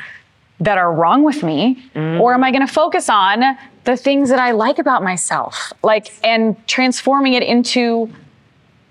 that 0.60 0.78
are 0.78 0.94
wrong 0.94 1.24
with 1.24 1.42
me 1.42 1.84
mm. 1.96 2.20
or 2.20 2.34
am 2.34 2.44
I 2.44 2.52
going 2.52 2.66
to 2.66 2.72
focus 2.72 3.10
on 3.10 3.58
the 3.86 3.98
things 3.98 4.30
that 4.30 4.40
I 4.40 4.52
like 4.52 4.78
about 4.78 5.04
myself? 5.04 5.74
Like 5.84 6.14
and 6.24 6.56
transforming 6.68 7.34
it 7.34 7.44
into 7.44 8.12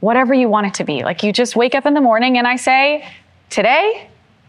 whatever 0.00 0.34
you 0.34 0.48
want 0.48 0.66
it 0.66 0.74
to 0.74 0.84
be. 0.84 1.04
Like 1.04 1.22
you 1.22 1.32
just 1.32 1.54
wake 1.54 1.74
up 1.74 1.86
in 1.86 1.94
the 1.94 2.00
morning 2.00 2.36
and 2.36 2.48
I 2.48 2.56
say, 2.56 3.06
today 3.48 4.08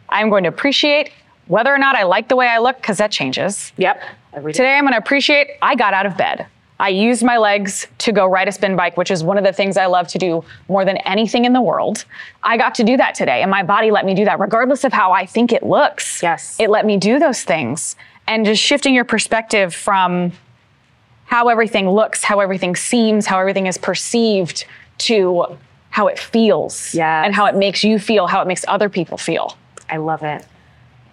I'm 0.10 0.30
going 0.30 0.44
to 0.44 0.50
appreciate 0.50 1.12
whether 1.48 1.74
or 1.74 1.78
not 1.78 1.96
I 1.96 2.04
like 2.04 2.28
the 2.30 2.36
way 2.36 2.48
I 2.48 2.60
look, 2.60 2.78
because 2.78 2.98
that 2.98 3.12
changes. 3.12 3.72
Yep. 3.78 4.02
Every 4.34 4.52
day. 4.52 4.58
Today 4.58 4.76
I'm 4.76 4.84
going 4.84 4.94
to 4.94 5.00
appreciate 5.00 5.52
I 5.62 5.76
got 5.76 5.94
out 5.94 6.06
of 6.06 6.18
bed. 6.18 6.48
I 6.80 6.90
used 6.90 7.24
my 7.24 7.38
legs 7.38 7.88
to 8.00 8.12
go 8.12 8.28
ride 8.28 8.48
a 8.48 8.52
spin 8.52 8.76
bike, 8.76 8.98
which 8.98 9.10
is 9.10 9.24
one 9.24 9.38
of 9.40 9.44
the 9.44 9.52
things 9.52 9.78
I 9.78 9.88
love 9.88 10.08
to 10.10 10.20
do 10.20 10.44
more 10.70 10.86
than 10.86 10.98
anything 10.98 11.46
in 11.46 11.54
the 11.54 11.62
world. 11.62 12.06
I 12.44 12.56
got 12.58 12.76
to 12.76 12.84
do 12.84 12.98
that 12.98 13.16
today, 13.16 13.42
and 13.42 13.50
my 13.50 13.64
body 13.64 13.90
let 13.90 14.06
me 14.06 14.14
do 14.14 14.26
that, 14.26 14.40
regardless 14.40 14.84
of 14.84 14.94
how 14.94 15.12
I 15.12 15.26
think 15.26 15.52
it 15.52 15.64
looks. 15.64 16.22
Yes. 16.22 16.60
It 16.60 16.70
let 16.70 16.86
me 16.86 16.98
do 16.98 17.18
those 17.18 17.42
things. 17.44 17.96
And 18.28 18.46
just 18.46 18.62
shifting 18.62 18.94
your 18.94 19.06
perspective 19.06 19.74
from 19.74 20.34
how 21.26 21.48
everything 21.50 21.90
looks, 21.90 22.24
how 22.24 22.42
everything 22.42 22.76
seems, 22.76 23.26
how 23.26 23.40
everything 23.40 23.66
is 23.66 23.78
perceived 23.80 24.66
to 25.00 25.58
how 25.90 26.08
it 26.08 26.20
feels 26.20 26.94
Yes. 26.94 27.26
and 27.26 27.34
how 27.34 27.46
it 27.48 27.56
makes 27.56 27.84
you 27.84 27.98
feel, 27.98 28.28
how 28.28 28.42
it 28.42 28.48
makes 28.48 28.64
other 28.68 28.88
people 28.88 29.18
feel. 29.18 29.58
I 29.90 29.98
love 29.98 30.22
it. 30.22 30.46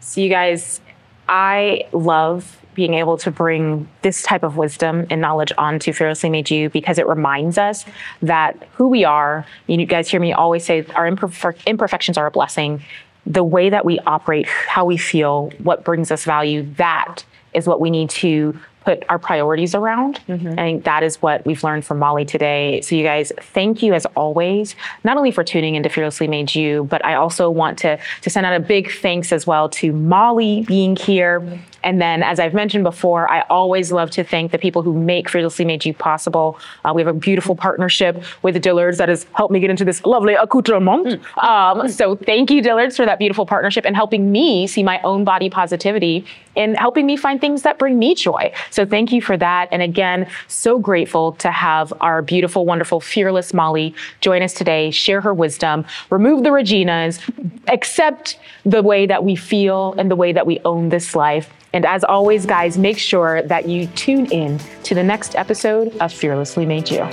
So, 0.04 0.20
you 0.20 0.28
guys, 0.28 0.82
I 1.28 1.86
love 1.92 2.60
being 2.74 2.92
able 2.92 3.16
to 3.18 3.30
bring 3.30 3.88
this 4.02 4.22
type 4.22 4.42
of 4.42 4.58
wisdom 4.58 5.06
and 5.08 5.18
knowledge 5.18 5.50
onto 5.56 5.94
Fearlessly 5.94 6.28
Made 6.28 6.50
You 6.50 6.68
because 6.68 6.98
it 6.98 7.08
reminds 7.08 7.56
us 7.56 7.86
that 8.20 8.68
who 8.74 8.88
we 8.88 9.04
are, 9.04 9.46
you 9.66 9.86
guys 9.86 10.10
hear 10.10 10.20
me 10.20 10.34
always 10.34 10.62
say 10.64 10.84
our 10.94 11.10
imperfec- 11.10 11.64
imperfections 11.66 12.18
are 12.18 12.26
a 12.26 12.30
blessing. 12.30 12.82
The 13.24 13.42
way 13.42 13.70
that 13.70 13.86
we 13.86 13.98
operate, 14.00 14.46
how 14.46 14.84
we 14.84 14.98
feel, 14.98 15.50
what 15.58 15.84
brings 15.84 16.10
us 16.10 16.24
value, 16.24 16.70
that 16.74 17.24
is 17.54 17.66
what 17.66 17.80
we 17.80 17.88
need 17.88 18.10
to 18.10 18.58
put 18.84 19.02
our 19.08 19.18
priorities 19.18 19.74
around. 19.74 20.20
I 20.52 20.56
think 20.56 20.84
that 20.84 21.02
is 21.02 21.20
what 21.22 21.44
we've 21.46 21.62
learned 21.64 21.84
from 21.84 21.98
Molly 21.98 22.24
today. 22.24 22.80
So, 22.82 22.94
you 22.94 23.02
guys, 23.02 23.32
thank 23.40 23.82
you 23.82 23.94
as 23.94 24.06
always, 24.14 24.76
not 25.04 25.16
only 25.16 25.30
for 25.30 25.42
tuning 25.42 25.74
into 25.74 25.88
Fearlessly 25.88 26.28
Made 26.28 26.54
You, 26.54 26.84
but 26.84 27.04
I 27.04 27.14
also 27.14 27.50
want 27.50 27.78
to, 27.78 27.98
to 28.22 28.30
send 28.30 28.44
out 28.46 28.54
a 28.54 28.60
big 28.60 28.92
thanks 28.92 29.32
as 29.32 29.46
well 29.46 29.68
to 29.70 29.92
Molly 29.92 30.62
being 30.62 30.96
here. 30.96 31.60
And 31.82 32.00
then, 32.00 32.22
as 32.22 32.40
I've 32.40 32.54
mentioned 32.54 32.84
before, 32.84 33.30
I 33.30 33.42
always 33.42 33.92
love 33.92 34.10
to 34.12 34.24
thank 34.24 34.52
the 34.52 34.58
people 34.58 34.82
who 34.82 34.94
make 34.94 35.28
Fearlessly 35.28 35.64
Made 35.64 35.84
You 35.84 35.92
possible. 35.92 36.58
Uh, 36.84 36.92
we 36.94 37.02
have 37.02 37.08
a 37.08 37.18
beautiful 37.18 37.54
partnership 37.54 38.22
with 38.42 38.60
Dillard's 38.62 38.98
that 38.98 39.08
has 39.08 39.26
helped 39.34 39.52
me 39.52 39.60
get 39.60 39.70
into 39.70 39.84
this 39.84 40.04
lovely 40.04 40.34
accoutrement. 40.34 41.20
Um, 41.38 41.88
so, 41.88 42.16
thank 42.16 42.50
you, 42.50 42.62
Dillard's, 42.62 42.96
for 42.96 43.06
that 43.06 43.18
beautiful 43.18 43.46
partnership 43.46 43.84
and 43.84 43.96
helping 43.96 44.30
me 44.30 44.66
see 44.66 44.82
my 44.82 45.00
own 45.02 45.24
body 45.24 45.50
positivity 45.50 46.24
and 46.56 46.76
helping 46.76 47.06
me 47.06 47.16
find 47.16 47.40
things 47.40 47.62
that 47.62 47.78
bring 47.78 47.98
me 47.98 48.14
joy. 48.14 48.52
So 48.70 48.86
thank 48.86 49.12
you 49.12 49.20
for 49.20 49.36
that. 49.36 49.68
And 49.72 49.82
again, 49.82 50.28
so 50.48 50.78
grateful 50.78 51.32
to 51.32 51.50
have 51.50 51.92
our 52.00 52.22
beautiful, 52.22 52.64
wonderful, 52.64 53.00
fearless 53.00 53.52
Molly 53.54 53.94
join 54.20 54.42
us 54.42 54.54
today, 54.54 54.90
share 54.90 55.20
her 55.20 55.34
wisdom, 55.34 55.84
remove 56.10 56.44
the 56.44 56.50
Reginas, 56.50 57.20
accept 57.68 58.38
the 58.64 58.82
way 58.82 59.06
that 59.06 59.24
we 59.24 59.36
feel 59.36 59.94
and 59.98 60.10
the 60.10 60.16
way 60.16 60.32
that 60.32 60.46
we 60.46 60.60
own 60.64 60.88
this 60.88 61.14
life. 61.14 61.50
And 61.72 61.84
as 61.84 62.04
always, 62.04 62.46
guys, 62.46 62.78
make 62.78 62.98
sure 62.98 63.42
that 63.42 63.68
you 63.68 63.86
tune 63.88 64.26
in 64.26 64.60
to 64.84 64.94
the 64.94 65.02
next 65.02 65.34
episode 65.34 65.96
of 65.98 66.12
Fearlessly 66.12 66.66
Made 66.66 66.88
You. 66.88 67.04